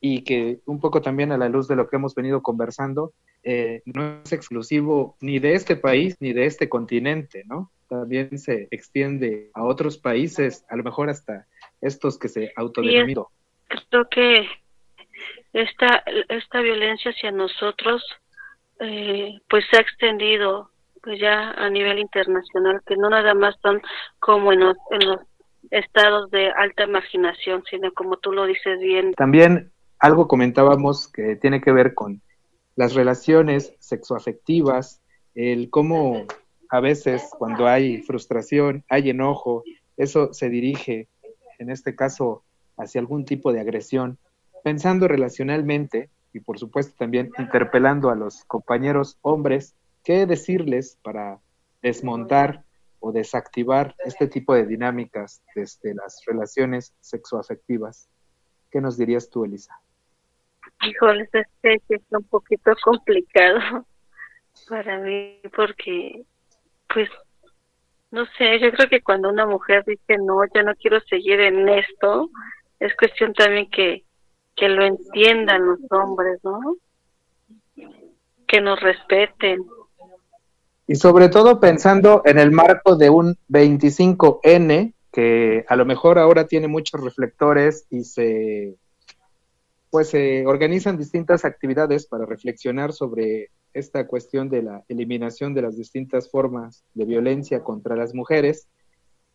y 0.00 0.22
que 0.22 0.60
un 0.66 0.80
poco 0.80 1.00
también 1.00 1.32
a 1.32 1.38
la 1.38 1.48
luz 1.48 1.66
de 1.66 1.76
lo 1.76 1.88
que 1.88 1.96
hemos 1.96 2.14
venido 2.14 2.42
conversando, 2.42 3.14
eh, 3.42 3.80
no 3.86 4.20
es 4.22 4.32
exclusivo 4.32 5.16
ni 5.20 5.38
de 5.38 5.54
este 5.54 5.76
país 5.76 6.16
ni 6.20 6.34
de 6.34 6.44
este 6.44 6.68
continente, 6.68 7.44
¿no? 7.46 7.70
También 7.88 8.38
se 8.38 8.68
extiende 8.70 9.50
a 9.54 9.64
otros 9.64 9.96
países, 9.96 10.66
a 10.68 10.76
lo 10.76 10.84
mejor 10.84 11.08
hasta 11.08 11.46
estos 11.80 12.18
que 12.18 12.28
se 12.28 12.52
autodenominan. 12.54 13.24
Creo 13.88 14.08
que 14.10 14.46
esta, 15.56 16.02
esta 16.28 16.60
violencia 16.60 17.10
hacia 17.10 17.32
nosotros 17.32 18.02
eh, 18.78 19.40
pues 19.48 19.64
se 19.70 19.78
ha 19.78 19.80
extendido 19.80 20.70
pues 21.02 21.18
ya 21.20 21.52
a 21.52 21.70
nivel 21.70 21.98
internacional, 21.98 22.82
que 22.84 22.96
no 22.96 23.08
nada 23.08 23.32
más 23.32 23.54
son 23.62 23.80
como 24.18 24.52
en 24.52 24.60
los, 24.60 24.76
en 24.90 25.08
los 25.08 25.20
estados 25.70 26.30
de 26.30 26.50
alta 26.50 26.86
marginación, 26.86 27.62
sino 27.70 27.92
como 27.92 28.16
tú 28.16 28.32
lo 28.32 28.44
dices 28.44 28.80
bien. 28.80 29.14
También 29.14 29.70
algo 29.98 30.28
comentábamos 30.28 31.10
que 31.10 31.36
tiene 31.36 31.60
que 31.60 31.72
ver 31.72 31.94
con 31.94 32.20
las 32.74 32.94
relaciones 32.94 33.72
sexoafectivas, 33.78 35.00
el 35.34 35.70
cómo 35.70 36.26
a 36.68 36.80
veces 36.80 37.30
cuando 37.38 37.66
hay 37.66 38.02
frustración, 38.02 38.84
hay 38.88 39.10
enojo, 39.10 39.62
eso 39.96 40.34
se 40.34 40.50
dirige, 40.50 41.08
en 41.58 41.70
este 41.70 41.94
caso, 41.94 42.42
hacia 42.76 43.00
algún 43.00 43.24
tipo 43.24 43.52
de 43.52 43.60
agresión, 43.60 44.18
pensando 44.66 45.06
relacionalmente 45.06 46.10
y 46.32 46.40
por 46.40 46.58
supuesto 46.58 46.92
también 46.98 47.30
interpelando 47.38 48.10
a 48.10 48.16
los 48.16 48.42
compañeros 48.46 49.16
hombres, 49.22 49.76
qué 50.02 50.26
decirles 50.26 50.98
para 51.04 51.38
desmontar 51.82 52.64
o 52.98 53.12
desactivar 53.12 53.94
este 54.04 54.26
tipo 54.26 54.54
de 54.54 54.66
dinámicas 54.66 55.40
desde 55.54 55.94
las 55.94 56.20
relaciones 56.26 56.92
sexoafectivas. 56.98 58.08
¿Qué 58.72 58.80
nos 58.80 58.98
dirías 58.98 59.30
tú, 59.30 59.44
Elisa? 59.44 59.80
Híjole, 60.82 61.28
este 61.32 61.80
es 61.88 62.02
un 62.10 62.24
poquito 62.24 62.72
complicado 62.82 63.86
para 64.68 64.98
mí 64.98 65.40
porque, 65.54 66.24
pues, 66.92 67.08
no 68.10 68.26
sé, 68.36 68.58
yo 68.58 68.72
creo 68.72 68.88
que 68.88 69.00
cuando 69.00 69.28
una 69.28 69.46
mujer 69.46 69.84
dice 69.86 70.18
no, 70.18 70.40
ya 70.52 70.64
no 70.64 70.74
quiero 70.74 70.98
seguir 71.02 71.38
en 71.38 71.68
esto, 71.68 72.30
es 72.80 72.92
cuestión 72.96 73.32
también 73.32 73.70
que, 73.70 74.05
que 74.56 74.68
lo 74.68 74.84
entiendan 74.84 75.66
los 75.66 75.78
hombres, 75.90 76.40
¿no? 76.42 76.76
Que 78.46 78.60
nos 78.60 78.80
respeten. 78.80 79.64
Y 80.86 80.94
sobre 80.94 81.28
todo 81.28 81.60
pensando 81.60 82.22
en 82.24 82.38
el 82.38 82.52
marco 82.52 82.96
de 82.96 83.10
un 83.10 83.36
25N, 83.48 84.94
que 85.12 85.64
a 85.68 85.76
lo 85.76 85.84
mejor 85.84 86.18
ahora 86.18 86.46
tiene 86.46 86.68
muchos 86.68 87.00
reflectores 87.00 87.86
y 87.90 88.04
se 88.04 88.76
pues 89.90 90.10
se 90.10 90.46
organizan 90.46 90.98
distintas 90.98 91.44
actividades 91.44 92.06
para 92.06 92.26
reflexionar 92.26 92.92
sobre 92.92 93.50
esta 93.72 94.06
cuestión 94.06 94.50
de 94.50 94.62
la 94.62 94.84
eliminación 94.88 95.54
de 95.54 95.62
las 95.62 95.76
distintas 95.76 96.30
formas 96.30 96.84
de 96.94 97.04
violencia 97.04 97.62
contra 97.62 97.96
las 97.96 98.14
mujeres, 98.14 98.68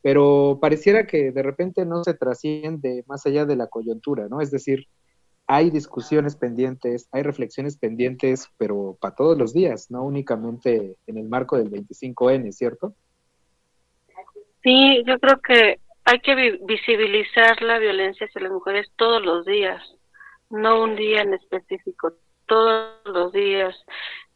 pero 0.02 0.60
pareciera 0.62 1.08
que 1.08 1.32
de 1.32 1.42
repente 1.42 1.86
no 1.86 2.04
se 2.04 2.14
trasciende 2.14 3.04
más 3.08 3.26
allá 3.26 3.46
de 3.46 3.56
la 3.56 3.68
coyuntura, 3.68 4.28
¿no? 4.30 4.42
Es 4.42 4.52
decir, 4.52 4.88
hay 5.54 5.70
discusiones 5.70 6.38
pendientes, 6.38 7.10
hay 7.12 7.24
reflexiones 7.24 7.78
pendientes, 7.78 8.50
pero 8.58 8.98
para 9.02 9.16
todos 9.16 9.38
los 9.38 9.54
días, 9.54 9.92
no 9.92 10.04
únicamente 10.04 10.96
en 11.08 11.18
el 11.18 11.28
marco 11.28 11.58
del 11.58 11.70
25N, 11.70 12.54
¿cierto? 12.54 12.94
Sí, 14.64 15.04
yo 15.06 15.20
creo 15.20 15.42
que 15.42 15.82
hay 16.06 16.20
que 16.22 16.58
visibilizar 16.62 17.62
la 17.62 17.80
violencia 17.80 18.28
hacia 18.28 18.44
las 18.44 18.52
mujeres 18.54 18.90
todos 18.96 19.22
los 19.26 19.46
días, 19.46 19.84
no 20.50 20.84
un 20.84 20.96
día 20.96 21.22
en 21.22 21.34
específico, 21.34 22.14
todos 22.46 23.02
los 23.04 23.34
días. 23.34 23.76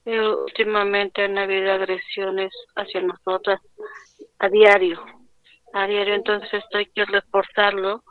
Eh, 0.04 0.20
últimamente 0.20 1.24
han 1.24 1.38
habido 1.38 1.72
agresiones 1.72 2.52
hacia 2.76 3.02
nosotras 3.02 3.62
a 4.40 4.50
diario, 4.50 5.02
a 5.72 5.88
diario, 5.88 6.14
entonces 6.14 6.54
esto 6.56 6.78
hay 6.78 6.88
que 6.88 7.06
reforzarlo 7.06 8.04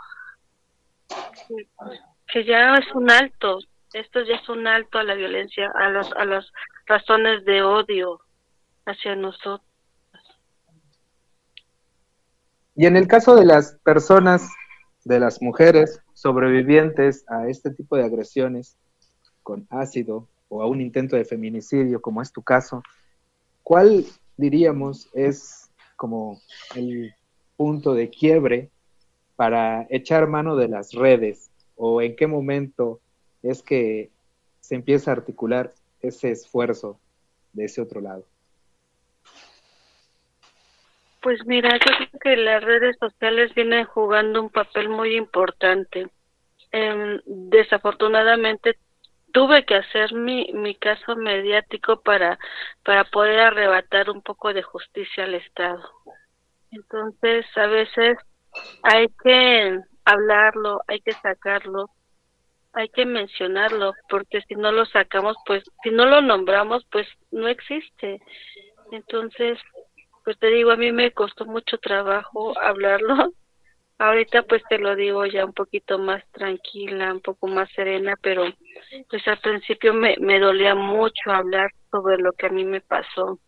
que 2.34 2.44
ya 2.44 2.74
es 2.74 2.92
un 2.96 3.08
alto, 3.12 3.60
esto 3.92 4.20
ya 4.24 4.34
es 4.34 4.48
un 4.48 4.66
alto 4.66 4.98
a 4.98 5.04
la 5.04 5.14
violencia, 5.14 5.70
a, 5.72 5.88
los, 5.90 6.10
a 6.16 6.24
las 6.24 6.44
razones 6.84 7.44
de 7.44 7.62
odio 7.62 8.18
hacia 8.86 9.14
nosotros. 9.14 9.64
Y 12.74 12.86
en 12.86 12.96
el 12.96 13.06
caso 13.06 13.36
de 13.36 13.44
las 13.44 13.76
personas, 13.84 14.48
de 15.04 15.20
las 15.20 15.40
mujeres 15.40 16.00
sobrevivientes 16.12 17.24
a 17.28 17.46
este 17.46 17.70
tipo 17.70 17.96
de 17.96 18.02
agresiones 18.02 18.76
con 19.44 19.68
ácido 19.70 20.26
o 20.48 20.60
a 20.60 20.66
un 20.66 20.80
intento 20.80 21.14
de 21.14 21.24
feminicidio, 21.24 22.02
como 22.02 22.20
es 22.20 22.32
tu 22.32 22.42
caso, 22.42 22.82
¿cuál 23.62 24.04
diríamos 24.36 25.08
es 25.14 25.70
como 25.94 26.40
el 26.74 27.14
punto 27.56 27.94
de 27.94 28.10
quiebre 28.10 28.70
para 29.36 29.86
echar 29.88 30.26
mano 30.26 30.56
de 30.56 30.66
las 30.66 30.94
redes 30.94 31.52
o 31.76 32.00
en 32.02 32.16
qué 32.16 32.26
momento 32.26 33.00
es 33.42 33.62
que 33.62 34.10
se 34.60 34.74
empieza 34.74 35.10
a 35.10 35.14
articular 35.14 35.72
ese 36.00 36.30
esfuerzo 36.30 36.98
de 37.52 37.64
ese 37.64 37.80
otro 37.80 38.00
lado? 38.00 38.24
Pues 41.22 41.44
mira, 41.46 41.70
yo 41.78 41.96
creo 41.96 42.20
que 42.20 42.36
las 42.36 42.62
redes 42.62 42.96
sociales 42.98 43.54
vienen 43.54 43.86
jugando 43.86 44.42
un 44.42 44.50
papel 44.50 44.88
muy 44.88 45.16
importante. 45.16 46.08
Em, 46.70 47.20
desafortunadamente 47.24 48.76
tuve 49.32 49.64
que 49.64 49.76
hacer 49.76 50.12
mi, 50.12 50.52
mi 50.52 50.74
caso 50.74 51.16
mediático 51.16 52.00
para, 52.00 52.38
para 52.84 53.04
poder 53.04 53.40
arrebatar 53.40 54.10
un 54.10 54.22
poco 54.22 54.52
de 54.52 54.62
justicia 54.62 55.24
al 55.24 55.34
Estado. 55.34 55.82
Entonces, 56.70 57.46
a 57.56 57.66
veces 57.66 58.18
hay 58.82 59.06
que 59.22 59.80
hablarlo, 60.04 60.82
hay 60.86 61.00
que 61.00 61.12
sacarlo, 61.12 61.90
hay 62.72 62.88
que 62.88 63.06
mencionarlo, 63.06 63.92
porque 64.08 64.42
si 64.48 64.54
no 64.54 64.72
lo 64.72 64.84
sacamos, 64.86 65.36
pues, 65.46 65.64
si 65.82 65.90
no 65.90 66.06
lo 66.06 66.20
nombramos, 66.20 66.84
pues 66.90 67.06
no 67.30 67.48
existe. 67.48 68.20
Entonces, 68.90 69.58
pues 70.24 70.38
te 70.38 70.48
digo, 70.48 70.70
a 70.70 70.76
mí 70.76 70.90
me 70.92 71.12
costó 71.12 71.44
mucho 71.44 71.78
trabajo 71.78 72.58
hablarlo. 72.60 73.14
Ahorita 73.98 74.42
pues 74.42 74.60
te 74.68 74.78
lo 74.78 74.96
digo 74.96 75.24
ya 75.24 75.44
un 75.44 75.52
poquito 75.52 76.00
más 76.00 76.24
tranquila, 76.32 77.12
un 77.12 77.20
poco 77.20 77.46
más 77.46 77.70
serena, 77.76 78.16
pero 78.20 78.44
pues 79.08 79.26
al 79.28 79.38
principio 79.38 79.94
me, 79.94 80.16
me 80.18 80.40
dolía 80.40 80.74
mucho 80.74 81.30
hablar 81.30 81.70
sobre 81.92 82.18
lo 82.18 82.32
que 82.32 82.46
a 82.46 82.50
mí 82.50 82.64
me 82.64 82.80
pasó. 82.80 83.38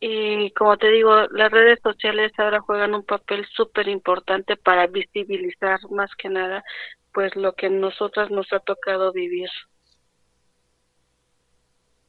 Y 0.00 0.50
como 0.52 0.78
te 0.78 0.88
digo, 0.88 1.26
las 1.30 1.50
redes 1.52 1.78
sociales 1.82 2.32
ahora 2.38 2.60
juegan 2.60 2.94
un 2.94 3.04
papel 3.04 3.46
súper 3.54 3.86
importante 3.88 4.56
para 4.56 4.86
visibilizar 4.86 5.78
más 5.90 6.10
que 6.16 6.30
nada 6.30 6.64
pues 7.12 7.34
lo 7.36 7.54
que 7.54 7.68
nosotras 7.68 8.30
nos 8.30 8.52
ha 8.52 8.60
tocado 8.60 9.12
vivir. 9.12 9.48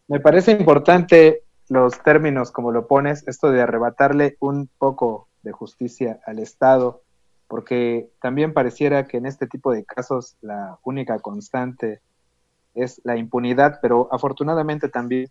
Me 0.07 0.19
parece 0.19 0.51
importante 0.51 1.43
los 1.69 2.01
términos 2.03 2.51
como 2.51 2.71
lo 2.71 2.87
pones, 2.87 3.27
esto 3.27 3.51
de 3.51 3.61
arrebatarle 3.61 4.37
un 4.39 4.69
poco 4.77 5.27
de 5.41 5.51
justicia 5.51 6.19
al 6.25 6.39
Estado, 6.39 7.01
porque 7.47 8.09
también 8.21 8.53
pareciera 8.53 9.07
que 9.07 9.17
en 9.17 9.25
este 9.25 9.47
tipo 9.47 9.71
de 9.71 9.85
casos 9.85 10.37
la 10.41 10.77
única 10.83 11.19
constante 11.19 12.01
es 12.75 13.01
la 13.03 13.17
impunidad, 13.17 13.79
pero 13.81 14.07
afortunadamente 14.11 14.89
también, 14.89 15.29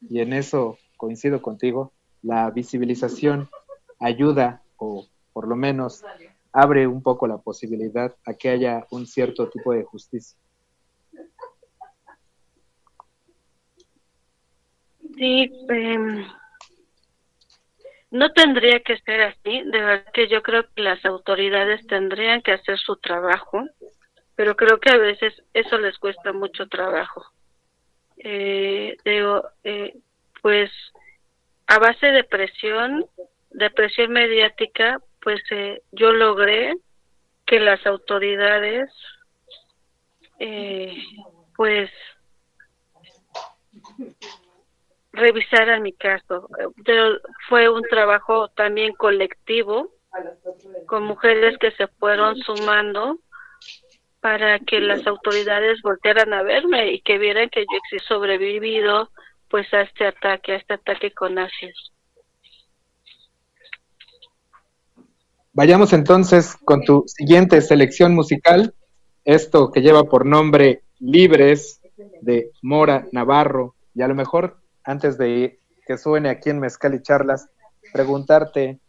y 0.00 0.20
en 0.20 0.32
eso 0.32 0.78
coincido 1.02 1.42
contigo, 1.42 1.92
la 2.22 2.48
visibilización 2.52 3.50
ayuda 3.98 4.62
o 4.76 5.04
por 5.32 5.48
lo 5.48 5.56
menos 5.56 6.04
abre 6.52 6.86
un 6.86 7.02
poco 7.02 7.26
la 7.26 7.38
posibilidad 7.38 8.14
a 8.24 8.34
que 8.34 8.50
haya 8.50 8.86
un 8.92 9.04
cierto 9.08 9.50
tipo 9.50 9.72
de 9.72 9.82
justicia. 9.82 10.38
Sí, 15.16 15.50
em, 15.68 16.24
no 18.12 18.32
tendría 18.32 18.78
que 18.78 18.96
ser 18.98 19.22
así, 19.22 19.62
de 19.72 19.80
verdad 19.80 20.12
que 20.14 20.28
yo 20.28 20.40
creo 20.40 20.62
que 20.72 20.82
las 20.82 21.04
autoridades 21.04 21.84
tendrían 21.88 22.42
que 22.42 22.52
hacer 22.52 22.78
su 22.78 22.94
trabajo, 22.98 23.58
pero 24.36 24.54
creo 24.54 24.78
que 24.78 24.90
a 24.90 24.98
veces 24.98 25.34
eso 25.52 25.78
les 25.78 25.98
cuesta 25.98 26.32
mucho 26.32 26.68
trabajo. 26.68 27.24
Eh, 28.18 28.96
digo, 29.04 29.42
eh, 29.64 29.96
pues 30.42 30.70
a 31.66 31.78
base 31.78 32.08
de 32.08 32.24
presión, 32.24 33.06
de 33.50 33.70
presión 33.70 34.12
mediática, 34.12 35.00
pues 35.22 35.40
eh, 35.50 35.80
yo 35.92 36.12
logré 36.12 36.74
que 37.46 37.60
las 37.60 37.84
autoridades, 37.86 38.90
eh, 40.38 40.94
pues, 41.56 41.90
revisaran 45.12 45.82
mi 45.82 45.92
caso. 45.92 46.48
Fue 47.48 47.68
un 47.68 47.82
trabajo 47.82 48.48
también 48.48 48.92
colectivo, 48.94 49.92
con 50.86 51.04
mujeres 51.04 51.56
que 51.58 51.70
se 51.72 51.86
fueron 51.86 52.36
sumando 52.36 53.18
para 54.20 54.58
que 54.60 54.80
las 54.80 55.06
autoridades 55.06 55.80
voltearan 55.82 56.32
a 56.32 56.42
verme 56.42 56.92
y 56.92 57.00
que 57.00 57.18
vieran 57.18 57.48
que 57.48 57.62
yo 57.62 57.78
he 57.90 57.98
sobrevivido 58.00 59.10
pues 59.52 59.72
a 59.74 59.82
este 59.82 60.06
ataque, 60.06 60.52
a 60.52 60.56
este 60.56 60.72
ataque 60.72 61.12
con 61.12 61.38
ácidos. 61.38 61.92
Vayamos 65.52 65.92
entonces 65.92 66.56
con 66.64 66.82
tu 66.82 67.04
siguiente 67.06 67.60
selección 67.60 68.14
musical, 68.14 68.74
esto 69.26 69.70
que 69.70 69.82
lleva 69.82 70.04
por 70.04 70.24
nombre 70.24 70.84
Libres 70.98 71.82
de 72.22 72.50
Mora 72.62 73.06
Navarro. 73.12 73.74
Y 73.94 74.00
a 74.00 74.08
lo 74.08 74.14
mejor, 74.14 74.56
antes 74.84 75.18
de 75.18 75.60
que 75.86 75.98
suene 75.98 76.30
aquí 76.30 76.48
en 76.48 76.58
Mezcal 76.58 76.94
y 76.94 77.02
Charlas, 77.02 77.50
preguntarte 77.92 78.80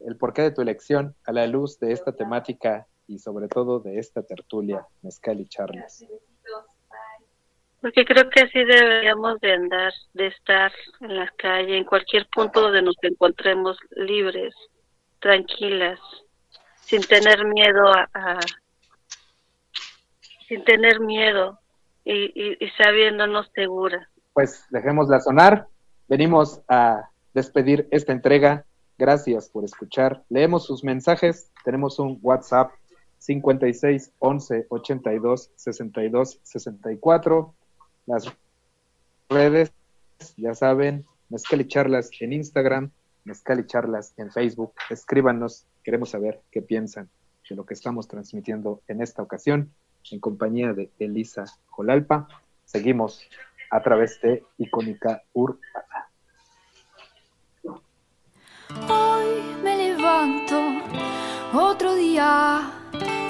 el 0.00 0.16
porqué 0.16 0.40
de 0.40 0.52
tu 0.52 0.62
elección 0.62 1.14
a 1.26 1.32
la 1.32 1.46
luz 1.46 1.78
de 1.80 1.92
esta 1.92 2.12
temática 2.12 2.86
y 3.06 3.18
sobre 3.18 3.48
todo 3.48 3.80
de 3.80 3.98
esta 3.98 4.22
tertulia 4.22 4.86
Mezcal 5.02 5.38
y 5.38 5.46
Charlas. 5.46 6.02
Porque 7.80 8.04
creo 8.04 8.28
que 8.30 8.40
así 8.40 8.64
deberíamos 8.64 9.38
de 9.40 9.52
andar, 9.52 9.92
de 10.14 10.28
estar 10.28 10.72
en 11.00 11.16
la 11.16 11.30
calle, 11.36 11.76
en 11.76 11.84
cualquier 11.84 12.26
punto 12.28 12.62
donde 12.62 12.82
nos 12.82 12.96
encontremos 13.02 13.78
libres, 13.96 14.54
tranquilas, 15.20 16.00
sin 16.80 17.02
tener 17.02 17.44
miedo 17.44 17.92
a, 17.92 18.40
sin 20.48 20.64
tener 20.64 21.00
miedo 21.00 21.58
y, 22.04 22.32
y, 22.34 22.56
y 22.60 22.70
sabiéndonos 22.82 23.50
seguras. 23.54 24.08
Pues 24.32 24.64
dejémosla 24.70 25.20
sonar. 25.20 25.66
Venimos 26.08 26.62
a 26.68 27.10
despedir 27.34 27.88
esta 27.90 28.12
entrega. 28.12 28.64
Gracias 28.98 29.48
por 29.50 29.64
escuchar. 29.64 30.22
Leemos 30.28 30.64
sus 30.66 30.82
mensajes. 30.82 31.50
Tenemos 31.64 31.98
un 31.98 32.18
WhatsApp 32.22 32.70
56 33.18 34.12
11 34.18 34.66
82 34.68 35.50
62 35.56 36.40
64. 36.42 37.54
Las 38.06 38.32
redes, 39.28 39.72
ya 40.36 40.54
saben, 40.54 41.04
Mezcal 41.28 41.60
y 41.60 41.68
Charlas 41.68 42.10
en 42.20 42.32
Instagram, 42.32 42.90
Mezcal 43.24 43.60
y 43.60 43.66
Charlas 43.66 44.14
en 44.16 44.30
Facebook. 44.30 44.72
Escríbanos, 44.90 45.66
queremos 45.82 46.10
saber 46.10 46.40
qué 46.52 46.62
piensan 46.62 47.10
de 47.48 47.56
lo 47.56 47.66
que 47.66 47.74
estamos 47.74 48.08
transmitiendo 48.08 48.80
en 48.88 49.02
esta 49.02 49.22
ocasión 49.22 49.72
en 50.10 50.20
compañía 50.20 50.72
de 50.72 50.90
Elisa 50.98 51.44
Jolalpa. 51.68 52.28
Seguimos 52.64 53.22
a 53.70 53.82
través 53.82 54.20
de 54.20 54.44
Icónica 54.58 55.22
Urbana. 55.32 56.08
Hoy 58.88 59.56
me 59.62 59.76
levanto 59.76 60.56
otro 61.52 61.94
día 61.94 62.70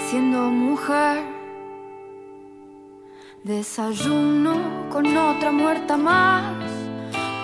siendo 0.09 0.51
mujer. 0.51 1.36
Desayuno 3.47 4.89
con 4.91 5.07
otra 5.17 5.53
muerta 5.53 5.97
más 5.97 6.53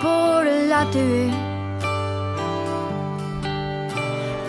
por 0.01 0.45
la 0.45 0.85
TV. 0.91 1.31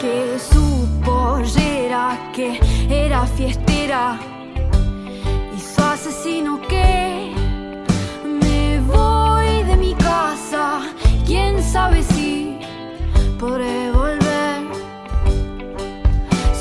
Que 0.01 0.37
su 0.37 0.89
pollera, 1.05 2.19
que 2.35 2.59
era 2.91 3.25
fiestera, 3.25 4.19
y 5.57 5.61
su 5.61 5.81
asesino 5.81 6.61
que 6.63 7.33
me 8.25 8.81
voy 8.81 9.63
de 9.63 9.77
mi 9.77 9.95
casa. 9.95 10.81
Quién 11.25 11.63
sabe 11.63 12.03
si 12.03 12.59
podré 13.39 13.93
volver. 13.93 14.59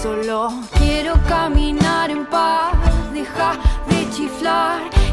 Solo 0.03 0.51
quiero 0.77 1.15
caminar 1.27 2.11
en 2.11 2.27
paz, 2.27 2.75
deja 3.11 3.57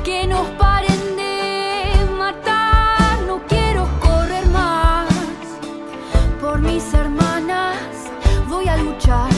que 0.05 0.27
nos 0.27 0.47
paren 0.59 1.17
de 1.17 2.15
matar. 2.17 3.21
No 3.27 3.41
quiero 3.47 3.87
correr 4.01 4.47
más 4.47 5.09
por 6.41 6.61
mis 6.61 6.93
hermanas, 6.95 7.77
voy 8.49 8.67
a 8.69 8.77
luchar. 8.77 9.31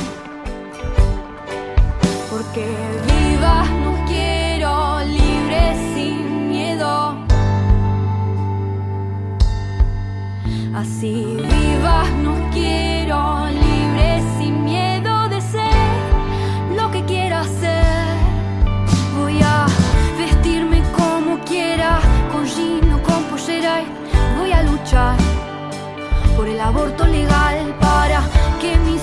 Porque 2.31 2.67
vivas 3.07 3.71
nos 3.85 3.99
quiero, 4.09 5.01
libres 5.01 5.77
sin 5.95 6.49
miedo. 6.49 7.17
Así 10.75 11.37
vivas 11.37 12.11
nos 12.23 12.42
por 26.37 26.47
el 26.47 26.61
aborto 26.61 27.07
legal 27.07 27.75
para 27.81 28.21
que 28.61 28.77
mis 28.77 29.01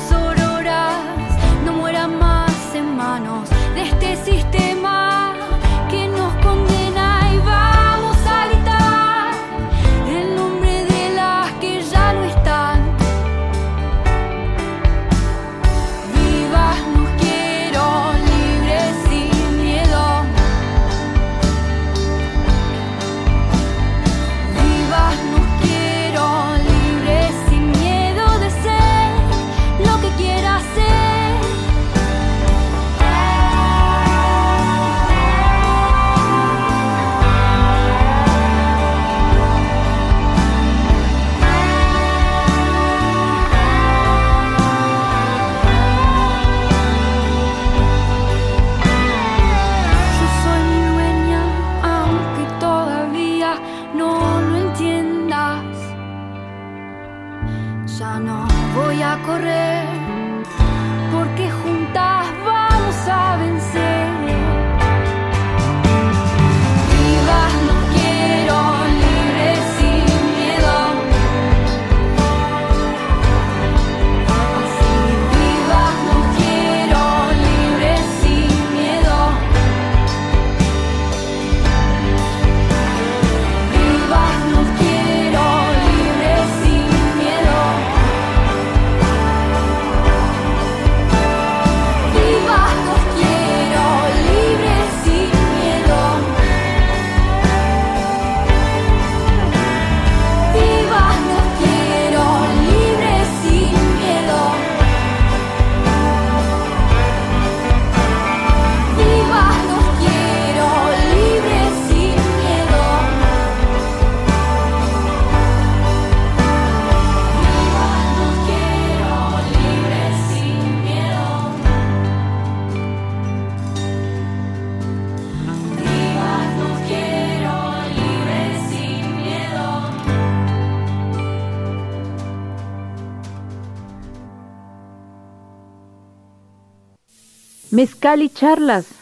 Mezcal 137.79 138.21
y 138.21 138.27
charlas. 138.27 138.93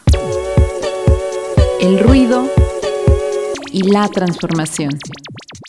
El 1.80 1.98
ruido 1.98 2.44
y 3.72 3.82
la 3.90 4.06
transformación. 4.06 4.92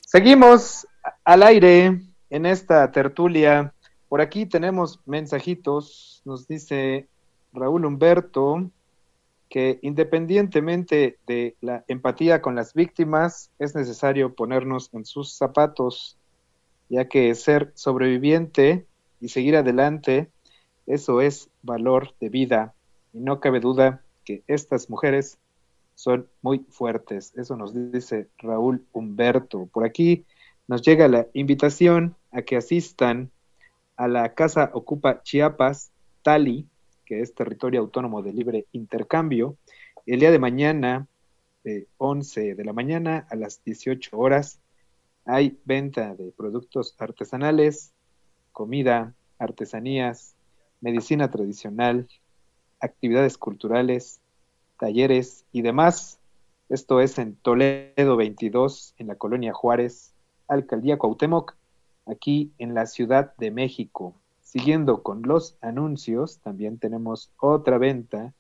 Seguimos 0.06 0.86
al 1.24 1.42
aire 1.42 2.04
en 2.30 2.46
esta 2.46 2.92
tertulia. 2.92 3.74
Por 4.10 4.22
aquí 4.22 4.46
tenemos 4.46 5.00
mensajitos. 5.08 6.22
Nos 6.24 6.48
dice 6.48 7.08
Raúl 7.52 7.86
Humberto 7.86 8.70
que 9.50 9.80
independientemente 9.82 11.18
de 11.26 11.56
la 11.62 11.84
empatía 11.88 12.44
con 12.44 12.54
las 12.54 12.76
víctimas, 12.76 13.50
es 13.58 13.74
necesario 13.74 14.36
ponernos 14.36 14.92
en 14.94 15.04
sus 15.04 15.34
zapatos, 15.34 16.16
ya 16.90 17.06
que 17.06 17.34
ser 17.34 17.72
sobreviviente 17.74 18.86
y 19.20 19.30
seguir 19.30 19.56
adelante, 19.56 20.30
eso 20.86 21.22
es 21.22 21.50
valor 21.64 22.14
de 22.20 22.30
vida. 22.30 22.76
Y 23.14 23.20
no 23.20 23.40
cabe 23.40 23.60
duda 23.60 24.04
que 24.26 24.44
estas 24.48 24.90
mujeres 24.90 25.38
son 25.96 26.28
muy 26.42 26.60
fuertes. 26.70 27.34
Eso 27.36 27.58
nos 27.58 27.74
dice 27.92 28.28
Raúl 28.38 28.86
Humberto. 28.94 29.66
Por 29.66 29.86
aquí 29.86 30.26
nos 30.68 30.82
llega 30.82 31.08
la 31.08 31.28
invitación 31.34 32.16
a 32.32 32.44
que 32.44 32.58
asistan 32.58 33.32
a 33.98 34.08
la 34.08 34.34
Casa 34.34 34.70
Ocupa 34.74 35.24
Chiapas, 35.24 35.92
Tali, 36.22 36.68
que 37.06 37.22
es 37.22 37.34
territorio 37.34 37.82
autónomo 37.82 38.22
de 38.22 38.32
libre 38.32 38.66
intercambio, 38.72 39.58
el 40.06 40.20
día 40.20 40.32
de 40.32 40.40
mañana, 40.40 41.08
de 41.64 41.88
11 41.98 42.56
de 42.56 42.64
la 42.64 42.74
mañana 42.74 43.28
a 43.30 43.36
las 43.36 43.64
18 43.64 44.18
horas, 44.18 44.60
hay 45.26 45.60
venta 45.66 46.16
de 46.16 46.32
productos 46.32 46.96
artesanales, 46.98 47.94
comida, 48.52 49.14
artesanías, 49.38 50.36
medicina 50.82 51.30
tradicional, 51.30 52.08
actividades 52.80 53.38
culturales, 53.38 54.20
talleres 54.80 55.46
y 55.52 55.62
demás. 55.62 56.20
Esto 56.70 57.02
es 57.02 57.18
en 57.18 57.36
Toledo 57.36 58.16
22, 58.16 58.94
en 58.98 59.08
la 59.08 59.16
colonia 59.16 59.54
Juárez, 59.54 60.14
Alcaldía 60.48 60.98
Cuauhtémoc, 60.98 61.56
aquí 62.06 62.52
en 62.58 62.74
la 62.74 62.86
Ciudad 62.86 63.34
de 63.38 63.52
México. 63.52 64.16
Siguiendo 64.42 65.04
con 65.04 65.22
los 65.24 65.58
anuncios, 65.62 66.40
también 66.40 66.80
tenemos 66.80 67.32
otra 67.40 67.78
venta 67.78 68.34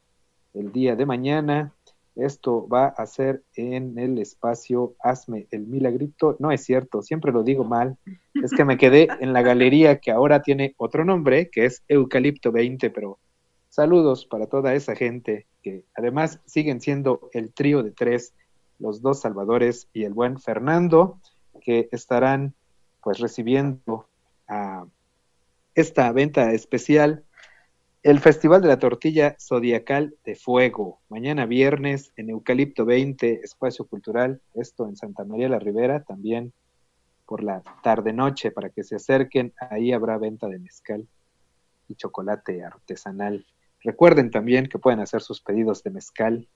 el 0.53 0.71
día 0.71 0.95
de 0.95 1.05
mañana. 1.05 1.73
Esto 2.15 2.67
va 2.67 2.87
a 2.87 3.05
ser 3.05 3.43
en 3.55 3.97
el 3.99 4.17
espacio 4.17 4.95
Hazme 5.01 5.47
el 5.51 5.67
Milagrito. 5.67 6.35
No 6.39 6.51
es 6.51 6.63
cierto, 6.63 7.01
siempre 7.01 7.31
lo 7.31 7.43
digo 7.43 7.63
mal. 7.63 7.97
Es 8.33 8.51
que 8.51 8.65
me 8.65 8.77
quedé 8.77 9.07
en 9.19 9.33
la 9.33 9.41
galería 9.41 9.99
que 9.99 10.11
ahora 10.11 10.41
tiene 10.41 10.73
otro 10.77 11.05
nombre, 11.05 11.49
que 11.49 11.65
es 11.65 11.83
Eucalipto 11.87 12.51
20, 12.51 12.89
pero 12.89 13.19
saludos 13.69 14.25
para 14.25 14.47
toda 14.47 14.73
esa 14.73 14.95
gente 14.95 15.47
que 15.63 15.83
además 15.95 16.39
siguen 16.45 16.81
siendo 16.81 17.29
el 17.33 17.53
trío 17.53 17.83
de 17.83 17.91
tres, 17.91 18.33
los 18.79 19.01
dos 19.01 19.21
Salvadores 19.21 19.87
y 19.93 20.03
el 20.03 20.13
buen 20.13 20.39
Fernando, 20.39 21.19
que 21.61 21.89
estarán 21.91 22.53
pues 23.01 23.19
recibiendo 23.19 24.07
a 24.47 24.85
esta 25.75 26.11
venta 26.11 26.51
especial, 26.51 27.23
el 28.01 28.19
Festival 28.19 28.61
de 28.61 28.69
la 28.69 28.79
Tortilla 28.79 29.35
Zodiacal 29.39 30.15
de 30.23 30.35
Fuego, 30.35 30.99
mañana 31.09 31.45
viernes 31.45 32.13
en 32.15 32.29
Eucalipto 32.29 32.85
20, 32.85 33.41
Espacio 33.43 33.85
Cultural, 33.85 34.41
esto 34.55 34.87
en 34.87 34.95
Santa 34.95 35.25
María 35.25 35.49
la 35.49 35.59
Ribera, 35.59 36.03
también 36.03 36.53
por 37.25 37.43
la 37.43 37.61
tarde-noche, 37.83 38.51
para 38.51 38.69
que 38.69 38.83
se 38.83 38.95
acerquen, 38.95 39.53
ahí 39.69 39.91
habrá 39.91 40.17
venta 40.17 40.47
de 40.47 40.59
mezcal 40.59 41.07
y 41.89 41.95
chocolate 41.95 42.63
artesanal. 42.63 43.45
Recuerden 43.81 44.31
también 44.31 44.67
que 44.67 44.79
pueden 44.79 44.99
hacer 44.99 45.21
sus 45.21 45.41
pedidos 45.41 45.83
de 45.83 45.91
mezcal 45.91 46.47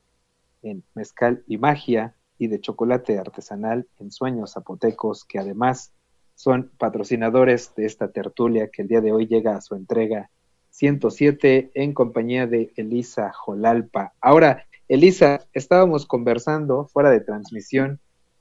en 0.61 0.83
Mezcal 0.93 1.43
y 1.47 1.57
Magia 1.57 2.15
y 2.37 2.47
de 2.47 2.59
chocolate 2.59 3.19
artesanal 3.19 3.87
en 3.99 4.11
Sueños 4.11 4.53
Zapotecos, 4.53 5.25
que 5.25 5.39
además 5.39 5.93
son 6.35 6.71
patrocinadores 6.77 7.73
de 7.75 7.85
esta 7.85 8.11
tertulia 8.11 8.69
que 8.69 8.81
el 8.81 8.87
día 8.87 9.01
de 9.01 9.11
hoy 9.11 9.27
llega 9.27 9.55
a 9.55 9.61
su 9.61 9.75
entrega 9.75 10.29
107 10.71 11.71
en 11.75 11.93
compañía 11.93 12.47
de 12.47 12.73
Elisa 12.75 13.31
Jolalpa. 13.31 14.13
Ahora, 14.19 14.65
Elisa, 14.87 15.45
estábamos 15.53 16.05
conversando 16.05 16.87
fuera 16.87 17.11
de 17.11 17.19
transmisión 17.19 17.99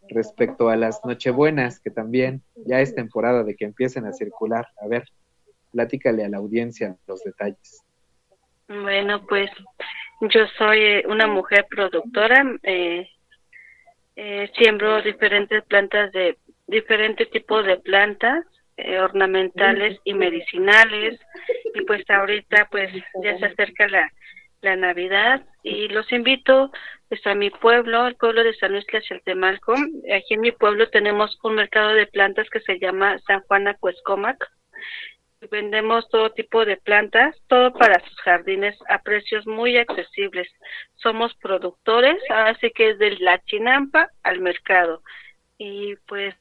respecto 0.08 0.68
a 0.68 0.76
las 0.76 1.04
Nochebuenas, 1.04 1.78
que 1.78 1.90
también 1.90 2.42
ya 2.66 2.80
es 2.80 2.94
temporada 2.94 3.44
de 3.44 3.54
que 3.54 3.64
empiecen 3.64 4.06
a 4.06 4.12
circular. 4.12 4.66
A 4.80 4.88
ver, 4.88 5.04
platícale 5.70 6.24
a 6.24 6.28
la 6.28 6.38
audiencia 6.38 6.96
los 7.06 7.22
detalles. 7.22 7.84
Bueno, 8.68 9.26
pues 9.26 9.50
yo 10.20 10.46
soy 10.58 11.02
una 11.06 11.26
mujer 11.26 11.66
productora, 11.68 12.44
eh, 12.62 13.08
eh, 14.16 14.50
siembro 14.56 15.02
diferentes 15.02 15.64
plantas 15.64 16.12
de 16.12 16.38
diferentes 16.66 17.30
tipos 17.30 17.64
de 17.66 17.78
plantas 17.78 18.44
eh, 18.76 18.98
ornamentales 18.98 19.98
y 20.04 20.14
medicinales 20.14 21.20
y 21.74 21.82
pues 21.82 22.08
ahorita 22.08 22.68
pues 22.70 22.90
ya 23.22 23.38
se 23.38 23.46
acerca 23.46 23.88
la, 23.88 24.10
la 24.60 24.76
Navidad 24.76 25.42
y 25.62 25.88
los 25.88 26.10
invito 26.12 26.70
pues 27.08 27.26
a 27.26 27.34
mi 27.34 27.50
pueblo, 27.50 28.06
el 28.06 28.16
pueblo 28.16 28.42
de 28.42 28.54
San 28.54 28.72
Luis 28.72 28.86
Tlaxaltemalco. 28.86 29.74
Aquí 30.14 30.34
en 30.34 30.40
mi 30.40 30.52
pueblo 30.52 30.88
tenemos 30.88 31.38
un 31.42 31.56
mercado 31.56 31.90
de 31.90 32.06
plantas 32.06 32.48
que 32.48 32.60
se 32.60 32.78
llama 32.78 33.18
San 33.26 33.42
Juan 33.42 33.68
Acuescomac. 33.68 34.50
Vendemos 35.50 36.08
todo 36.08 36.30
tipo 36.30 36.64
de 36.64 36.76
plantas, 36.76 37.36
todo 37.48 37.72
para 37.72 38.00
sus 38.06 38.16
jardines 38.20 38.78
a 38.88 39.02
precios 39.02 39.46
muy 39.46 39.76
accesibles. 39.76 40.48
Somos 40.94 41.34
productores, 41.34 42.16
así 42.30 42.70
que 42.70 42.94
desde 42.94 43.18
la 43.18 43.38
chinampa 43.44 44.08
al 44.22 44.40
mercado 44.40 45.02
y 45.64 45.94
pues 46.08 46.34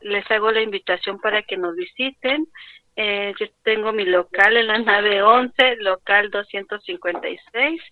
les 0.00 0.30
hago 0.30 0.50
la 0.50 0.62
invitación 0.62 1.20
para 1.20 1.42
que 1.42 1.58
nos 1.58 1.76
visiten. 1.76 2.48
Eh, 2.96 3.34
yo 3.38 3.46
tengo 3.62 3.92
mi 3.92 4.04
local 4.04 4.56
en 4.56 4.66
la 4.66 4.78
nave 4.78 5.22
11, 5.22 5.76
local 5.76 6.30
256, 6.30 7.82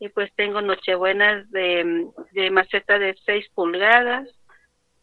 y 0.00 0.08
pues 0.08 0.32
tengo 0.34 0.62
nochebuenas 0.62 1.50
de, 1.50 2.06
de 2.32 2.50
maceta 2.50 2.98
de 2.98 3.14
6 3.26 3.48
pulgadas, 3.54 4.28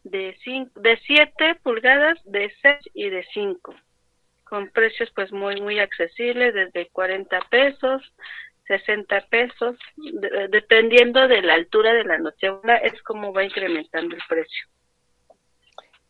de, 0.02 0.36
cinco, 0.42 0.80
de 0.80 0.96
7 1.06 1.56
pulgadas, 1.62 2.18
de 2.24 2.52
6 2.60 2.78
y 2.94 3.08
de 3.08 3.24
5, 3.32 3.74
con 4.52 4.68
precios 4.68 5.10
pues 5.14 5.32
muy, 5.32 5.62
muy 5.62 5.78
accesibles, 5.78 6.52
desde 6.52 6.90
40 6.90 7.40
pesos, 7.50 8.02
60 8.66 9.24
pesos, 9.30 9.78
dependiendo 10.50 11.26
de 11.26 11.40
la 11.40 11.54
altura 11.54 11.94
de 11.94 12.04
la 12.04 12.18
nochebuena, 12.18 12.76
es 12.76 13.02
como 13.02 13.32
va 13.32 13.44
incrementando 13.44 14.14
el 14.14 14.20
precio. 14.28 14.66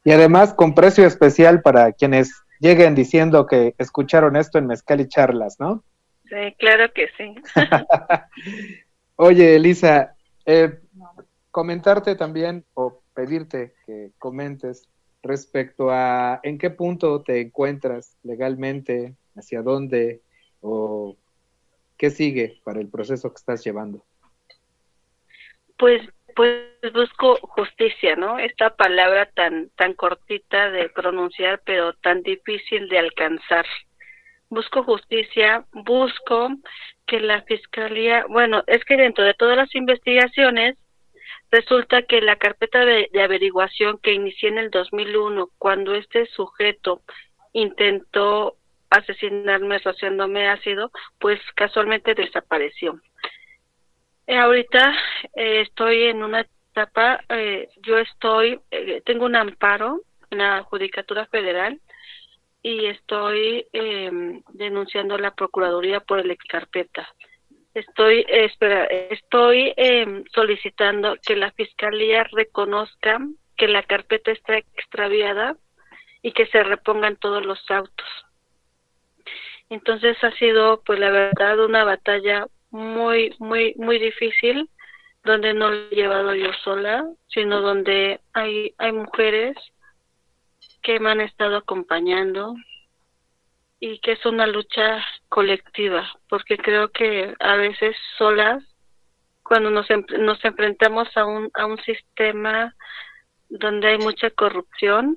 Y 0.03 0.11
además 0.11 0.55
con 0.55 0.74
precio 0.74 1.07
especial 1.07 1.62
para 1.62 1.93
quienes 1.93 2.32
lleguen 2.59 2.97
diciendo 2.97 3.47
que 3.47 3.76
escucharon 3.78 4.34
esto 4.34 4.59
en 4.59 4.66
Mezcal 4.66 5.01
y 5.01 5.07
Charlas, 5.07 5.61
¿no? 5.61 5.84
Sí, 6.24 6.57
claro 6.59 6.93
que 6.93 7.11
sí. 7.16 7.36
Oye, 9.14 9.55
Elisa, 9.55 10.16
eh, 10.47 10.80
comentarte 11.53 12.16
también 12.16 12.64
o 12.74 13.03
pedirte 13.14 13.74
que 13.86 14.11
comentes 14.18 14.88
respecto 15.23 15.91
a 15.91 16.41
en 16.43 16.59
qué 16.59 16.70
punto 16.70 17.23
te 17.23 17.41
encuentras 17.41 18.16
legalmente, 18.23 19.14
hacia 19.37 19.62
dónde 19.62 20.20
o 20.61 21.16
qué 21.97 22.11
sigue 22.11 22.61
para 22.64 22.81
el 22.81 22.89
proceso 22.89 23.31
que 23.31 23.39
estás 23.39 23.64
llevando. 23.64 24.05
Pues 25.79 26.03
pues 26.35 26.64
busco 26.95 27.37
justicia, 27.43 28.16
¿no? 28.16 28.39
Esta 28.39 28.75
palabra 28.75 29.27
tan 29.35 29.70
tan 29.77 29.95
cortita 29.95 30.70
de 30.70 30.89
pronunciar, 30.89 31.61
pero 31.64 31.93
tan 31.95 32.23
difícil 32.23 32.89
de 32.89 32.99
alcanzar. 32.99 33.66
Busco 34.49 34.83
justicia, 34.83 35.64
busco 35.73 36.51
que 37.07 37.20
la 37.20 37.43
fiscalía, 37.43 38.25
bueno, 38.29 38.62
es 38.66 38.85
que 38.85 38.97
dentro 38.97 39.25
de 39.25 39.35
todas 39.35 39.57
las 39.57 39.75
investigaciones 39.75 40.77
resulta 41.53 42.03
que 42.03 42.22
la 42.22 42.36
carpeta 42.36 42.84
de, 42.84 43.09
averiguación 43.22 43.98
que 43.98 44.14
inicié 44.14 44.48
en 44.48 44.59
el 44.59 44.70
2001, 44.70 45.50
cuando 45.59 45.94
este 45.94 46.26
sujeto 46.26 47.03
intentó 47.53 48.57
asesinarme 48.88 49.78
rociándome 49.78 50.48
ácido, 50.48 50.90
pues 51.20 51.38
casualmente 51.55 52.14
desapareció. 52.14 53.00
Eh, 54.26 54.36
ahorita 54.36 54.94
eh, 55.36 55.61
estoy 55.61 56.05
en 56.05 56.22
una 56.22 56.46
etapa, 56.70 57.20
eh, 57.28 57.68
yo 57.82 57.98
estoy, 57.98 58.59
tengo 59.05 59.26
un 59.26 59.36
amparo 59.36 60.00
en 60.30 60.38
la 60.38 60.62
Judicatura 60.62 61.26
Federal 61.26 61.78
y 62.62 62.86
estoy 62.86 63.66
em, 63.72 64.42
denunciando 64.55 65.16
a 65.16 65.18
la 65.18 65.34
Procuraduría 65.34 66.00
por 66.00 66.18
el 66.18 66.30
excarpeta. 66.30 67.09
Estoy, 67.75 68.27
espera, 68.29 68.85
estoy 68.85 69.73
em, 69.77 70.25
solicitando 70.35 71.16
que 71.27 71.37
la 71.37 71.51
Fiscalía 71.53 72.25
reconozca 72.25 73.18
que 73.57 73.68
la 73.68 73.83
carpeta 73.83 74.31
está 74.31 74.59
extraviada 74.59 75.57
y 76.20 76.33
que 76.33 76.47
se 76.47 76.62
repongan 76.62 77.16
todos 77.16 77.45
los 77.45 77.59
autos. 77.70 78.07
Entonces 79.70 80.23
ha 80.23 80.31
sido, 80.33 80.83
pues 80.85 80.99
la 80.99 81.11
verdad, 81.11 81.64
una 81.64 81.85
batalla 81.85 82.47
muy, 82.70 83.35
muy, 83.39 83.75
muy 83.77 83.99
difícil, 83.99 84.68
donde 85.25 85.55
no 85.55 85.70
lo 85.70 85.77
he 85.77 85.95
llevado 85.95 86.35
yo 86.35 86.53
sola, 86.64 87.07
sino 87.29 87.61
donde 87.61 88.20
hay, 88.35 88.75
hay 88.77 88.93
mujeres 88.93 89.57
que 90.83 91.01
me 91.01 91.11
han 91.11 91.20
estado 91.20 91.57
acompañando 91.57 92.55
y 93.81 93.99
que 94.01 94.12
es 94.12 94.27
una 94.27 94.47
lucha 94.47 95.05
colectiva, 95.33 96.07
porque 96.28 96.59
creo 96.59 96.91
que 96.91 97.35
a 97.41 97.57
veces 97.57 97.97
solas, 98.18 98.62
cuando 99.43 99.70
nos, 99.70 99.87
nos 100.18 100.45
enfrentamos 100.45 101.09
a 101.16 101.24
un, 101.24 101.51
a 101.55 101.64
un 101.64 101.78
sistema 101.85 102.74
donde 103.49 103.89
hay 103.89 103.99
mucha 103.99 104.28
corrupción 104.28 105.16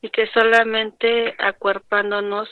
y 0.00 0.10
que 0.10 0.28
solamente 0.28 1.34
acuerpándonos 1.40 2.48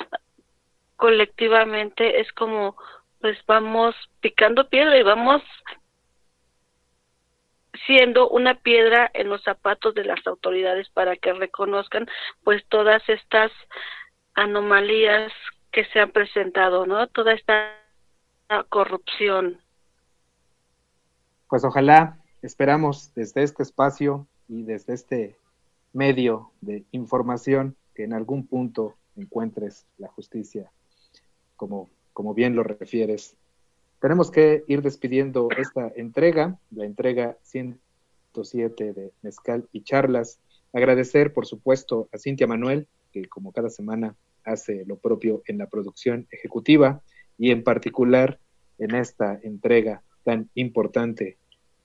colectivamente 0.97 2.21
es 2.21 2.33
como 2.33 2.77
pues 3.21 3.39
vamos 3.47 3.95
picando 4.21 4.69
piedra 4.69 4.99
y 4.99 5.05
vamos 5.05 5.43
siendo 7.87 8.29
una 8.31 8.57
piedra 8.57 9.13
en 9.15 9.29
los 9.29 9.45
zapatos 9.45 9.95
de 9.95 10.07
las 10.07 10.27
autoridades 10.27 10.89
para 10.89 11.15
que 11.15 11.35
reconozcan 11.35 12.09
pues 12.43 12.67
todas 12.69 13.09
estas 13.09 13.53
anomalías 14.35 15.33
que 15.75 15.85
se 15.87 15.99
han 15.99 16.13
presentado, 16.13 16.87
¿no? 16.87 17.07
Toda 17.09 17.33
esta 17.33 17.73
corrupción. 18.69 19.59
Pues 21.49 21.65
ojalá, 21.65 22.19
esperamos 22.43 23.13
desde 23.15 23.43
este 23.43 23.65
espacio 23.65 24.29
y 24.49 24.63
desde 24.63 24.95
este 24.95 25.37
medio 25.93 26.53
de 26.61 26.85
información 26.93 27.77
que 27.95 28.05
en 28.05 28.13
algún 28.13 28.47
punto 28.47 28.95
encuentres 29.17 29.87
la 29.99 30.09
justicia, 30.09 30.71
como, 31.57 31.91
como 32.13 32.35
bien 32.35 32.55
lo 32.55 32.63
refieres. 32.63 33.37
Tenemos 34.01 34.31
que 34.31 34.63
ir 34.69 34.81
despidiendo 34.81 35.49
esta 35.57 35.91
entrega, 35.97 36.57
la 36.71 36.85
entrega 36.85 37.37
107 37.43 38.93
de 38.93 39.13
Mezcal 39.23 39.69
y 39.73 39.83
Charlas. 39.83 40.39
Agradecer, 40.73 41.33
por 41.33 41.47
supuesto, 41.47 42.09
a 42.13 42.19
Cintia 42.19 42.47
Manuel, 42.47 42.87
que 43.13 43.25
como 43.25 43.53
cada 43.53 43.71
semana 43.71 44.15
hace 44.45 44.85
lo 44.87 44.97
propio 44.97 45.43
en 45.47 45.59
la 45.59 45.67
producción 45.67 46.27
ejecutiva 46.31 47.03
y 47.39 47.51
en 47.51 47.65
particular 47.65 48.39
en 48.79 48.95
esta 48.95 49.39
entrega 49.43 50.03
tan 50.25 50.51
importante 50.55 51.39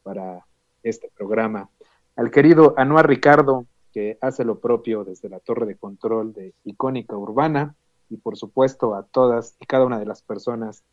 para 0.04 0.46
este 0.84 1.10
programa. 1.16 1.70
Al 2.16 2.32
querido 2.32 2.74
Anuar 2.78 3.08
Ricardo, 3.08 3.66
que 3.94 4.18
hace 4.22 4.44
lo 4.44 4.60
propio 4.60 5.04
desde 5.04 5.30
la 5.30 5.40
torre 5.40 5.66
de 5.66 5.76
control 5.76 6.34
de 6.34 6.54
Icónica 6.64 7.18
Urbana, 7.18 7.76
y 8.10 8.18
por 8.18 8.38
supuesto 8.38 8.96
a 8.96 9.04
todas 9.04 9.56
y 9.60 9.66
cada 9.66 9.86
una 9.86 10.00
de 10.00 10.06
las 10.06 10.22
personas 10.22 10.84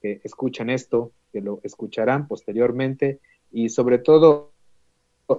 que 0.00 0.20
escuchan 0.24 0.70
esto, 0.70 1.12
que 1.32 1.40
lo 1.40 1.60
escucharán 1.62 2.26
posteriormente, 2.26 3.20
y 3.50 3.68
sobre 3.68 3.98
todo 3.98 4.52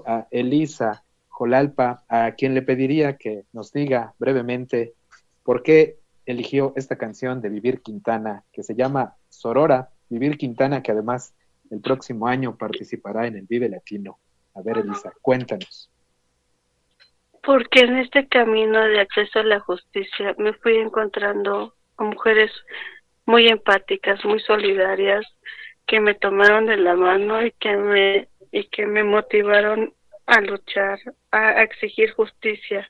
a 0.06 0.28
Elisa 0.32 1.04
Jolalpa, 1.28 2.04
a 2.08 2.32
quien 2.34 2.54
le 2.54 2.62
pediría 2.62 3.18
que 3.18 3.46
nos 3.52 3.74
diga 3.74 4.14
brevemente 4.20 4.94
por 5.44 5.64
qué 5.64 6.00
eligió 6.26 6.74
esta 6.76 6.98
canción 6.98 7.42
de 7.42 7.50
Vivir 7.50 7.82
Quintana, 7.82 8.44
que 8.52 8.64
se 8.64 8.76
llama 8.76 9.16
Sorora, 9.30 9.90
Vivir 10.10 10.38
Quintana, 10.38 10.82
que 10.82 10.92
además 10.92 11.36
el 11.70 11.82
próximo 11.82 12.28
año 12.28 12.58
participará 12.58 13.28
en 13.28 13.36
el 13.36 13.46
Vive 13.48 13.70
Latino. 13.70 14.20
A 14.56 14.62
ver, 14.62 14.78
Elisa, 14.78 15.12
cuéntanos. 15.22 15.90
Porque 17.42 17.82
en 17.82 17.98
este 17.98 18.28
camino 18.28 18.82
de 18.82 19.02
acceso 19.02 19.40
a 19.40 19.44
la 19.44 19.60
justicia 19.60 20.36
me 20.38 20.54
fui 20.54 20.78
encontrando 20.78 21.76
a 21.98 22.04
mujeres 22.04 22.52
muy 23.26 23.48
empáticas, 23.48 24.24
muy 24.24 24.40
solidarias, 24.40 25.26
que 25.86 26.00
me 26.00 26.14
tomaron 26.14 26.68
de 26.68 26.78
la 26.78 26.96
mano 26.96 27.46
y 27.46 27.52
que 27.52 27.76
me 27.76 28.30
y 28.52 28.66
que 28.66 28.86
me 28.86 29.04
motivaron 29.04 29.94
a 30.28 30.40
luchar, 30.40 31.00
a 31.32 31.64
exigir 31.64 32.14
justicia, 32.14 32.90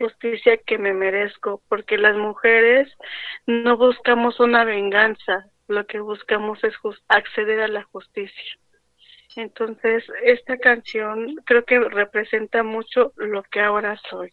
justicia 0.00 0.56
que 0.66 0.78
me 0.78 0.94
merezco, 0.94 1.60
porque 1.68 1.98
las 1.98 2.16
mujeres 2.16 2.88
no 3.46 3.76
buscamos 3.76 4.40
una 4.40 4.64
venganza, 4.64 5.46
lo 5.68 5.86
que 5.86 6.00
buscamos 6.00 6.58
es 6.64 6.74
acceder 7.08 7.60
a 7.60 7.68
la 7.68 7.82
justicia. 7.84 8.58
Entonces, 9.36 10.02
esta 10.24 10.56
canción 10.56 11.36
creo 11.44 11.64
que 11.64 11.78
representa 11.78 12.62
mucho 12.62 13.12
lo 13.16 13.42
que 13.44 13.60
ahora 13.60 14.00
soy. 14.08 14.32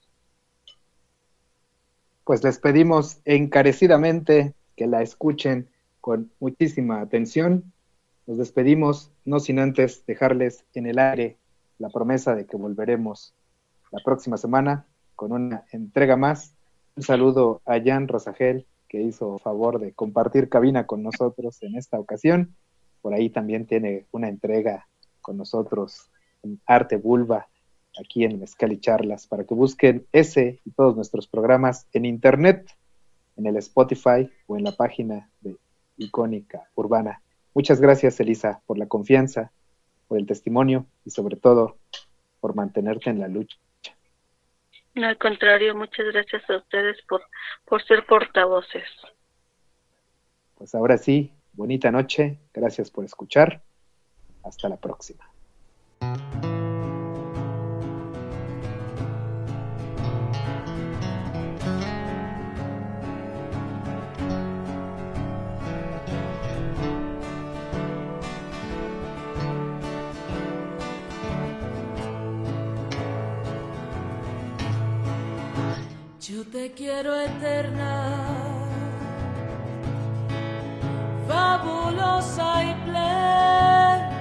Pues 2.23 2.43
les 2.43 2.59
pedimos 2.59 3.19
encarecidamente 3.25 4.53
que 4.75 4.87
la 4.87 5.01
escuchen 5.01 5.69
con 6.01 6.31
muchísima 6.39 7.01
atención. 7.01 7.71
Nos 8.25 8.37
despedimos, 8.37 9.11
no 9.25 9.39
sin 9.39 9.59
antes 9.59 10.05
dejarles 10.05 10.65
en 10.73 10.87
el 10.87 10.97
aire 10.97 11.37
la 11.77 11.89
promesa 11.89 12.35
de 12.35 12.45
que 12.45 12.57
volveremos 12.57 13.33
la 13.91 13.99
próxima 14.03 14.37
semana 14.37 14.85
con 15.17 15.33
una 15.33 15.65
entrega 15.73 16.15
más. 16.15 16.53
Un 16.95 17.03
saludo 17.03 17.61
a 17.65 17.81
Jan 17.83 18.07
Rosagel, 18.07 18.65
que 18.87 19.01
hizo 19.01 19.39
favor 19.39 19.79
de 19.79 19.91
compartir 19.91 20.47
cabina 20.47 20.85
con 20.85 21.03
nosotros 21.03 21.61
en 21.63 21.75
esta 21.75 21.99
ocasión. 21.99 22.55
Por 23.01 23.13
ahí 23.13 23.29
también 23.29 23.65
tiene 23.65 24.05
una 24.11 24.29
entrega 24.29 24.87
con 25.19 25.35
nosotros 25.35 26.09
en 26.43 26.61
Arte 26.65 26.97
Vulva, 26.97 27.47
aquí 27.99 28.23
en 28.23 28.39
Mezcal 28.39 28.71
y 28.71 28.79
Charlas, 28.79 29.27
para 29.27 29.43
que 29.43 29.55
busquen 29.55 30.05
ese 30.11 30.61
y 30.63 30.71
todos 30.71 30.95
nuestros 30.95 31.27
programas 31.27 31.87
en 31.93 32.05
internet, 32.05 32.69
en 33.35 33.47
el 33.47 33.57
Spotify 33.57 34.29
o 34.45 34.55
en 34.55 34.63
la 34.63 34.73
página 34.73 35.29
de 35.41 35.57
Icónica 35.97 36.69
Urbana. 36.75 37.21
Muchas 37.55 37.81
gracias, 37.81 38.19
Elisa, 38.19 38.61
por 38.67 38.77
la 38.77 38.85
confianza, 38.85 39.51
por 40.07 40.19
el 40.19 40.27
testimonio 40.27 40.85
y 41.05 41.09
sobre 41.09 41.37
todo 41.37 41.77
por 42.39 42.55
mantenerte 42.55 43.09
en 43.09 43.19
la 43.19 43.27
lucha. 43.27 43.57
No, 44.97 45.07
al 45.07 45.17
contrario, 45.19 45.75
muchas 45.75 46.07
gracias 46.11 46.49
a 46.49 46.57
ustedes 46.57 46.97
por, 47.07 47.21
por 47.65 47.85
ser 47.85 48.03
portavoces. 48.07 48.89
Pues 50.55 50.73
ahora 50.73 50.97
sí, 50.97 51.31
bonita 51.53 51.91
noche, 51.91 52.39
gracias 52.51 52.89
por 52.89 53.05
escuchar. 53.05 53.61
Hasta 54.43 54.67
la 54.69 54.77
próxima. 54.77 55.29
Yo 76.29 76.43
te 76.43 76.73
quiero 76.73 77.15
eterna, 77.15 78.27
fabulosa 81.25 82.63
y 82.65 82.73
plena, 82.83 84.11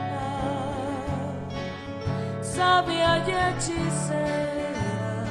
sabia 2.43 3.19
y 3.27 3.31
hechicera, 3.33 5.25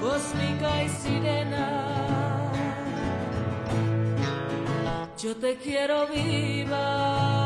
cósmica 0.00 0.82
y 0.82 0.88
sirena. 0.88 1.68
Yo 5.18 5.36
te 5.36 5.56
quiero 5.58 6.06
viva, 6.06 7.39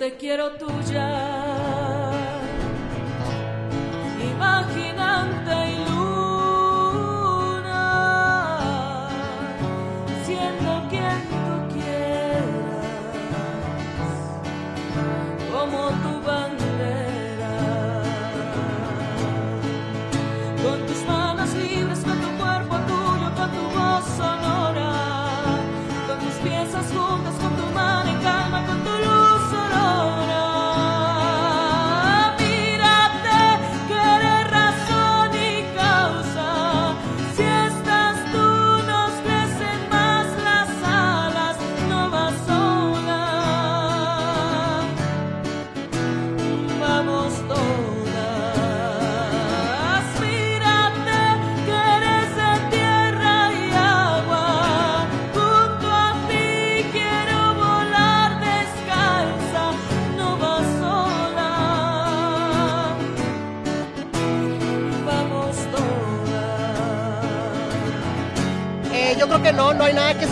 te 0.00 0.16
quiero 0.16 0.52
tuya, 0.52 1.29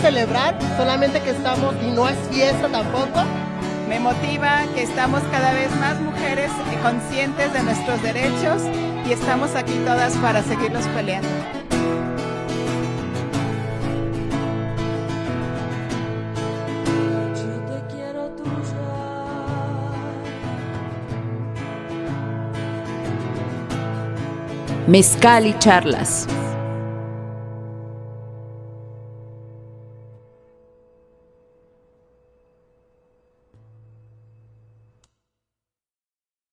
celebrar, 0.09 0.57
solamente 0.75 1.21
que 1.21 1.29
estamos, 1.29 1.75
y 1.85 1.91
no 1.91 2.09
es 2.09 2.17
fiesta 2.31 2.67
tampoco. 2.67 3.23
Me 3.87 3.99
motiva 3.99 4.63
que 4.73 4.81
estamos 4.81 5.21
cada 5.31 5.53
vez 5.53 5.69
más 5.75 5.99
mujeres 6.01 6.49
conscientes 6.81 7.53
de 7.53 7.61
nuestros 7.61 8.01
derechos 8.01 8.63
y 9.07 9.11
estamos 9.11 9.53
aquí 9.55 9.73
todas 9.85 10.15
para 10.17 10.41
seguirlos 10.41 10.85
peleando. 10.87 11.29
Mezcal 24.87 25.45
y 25.45 25.53
charlas. 25.59 26.27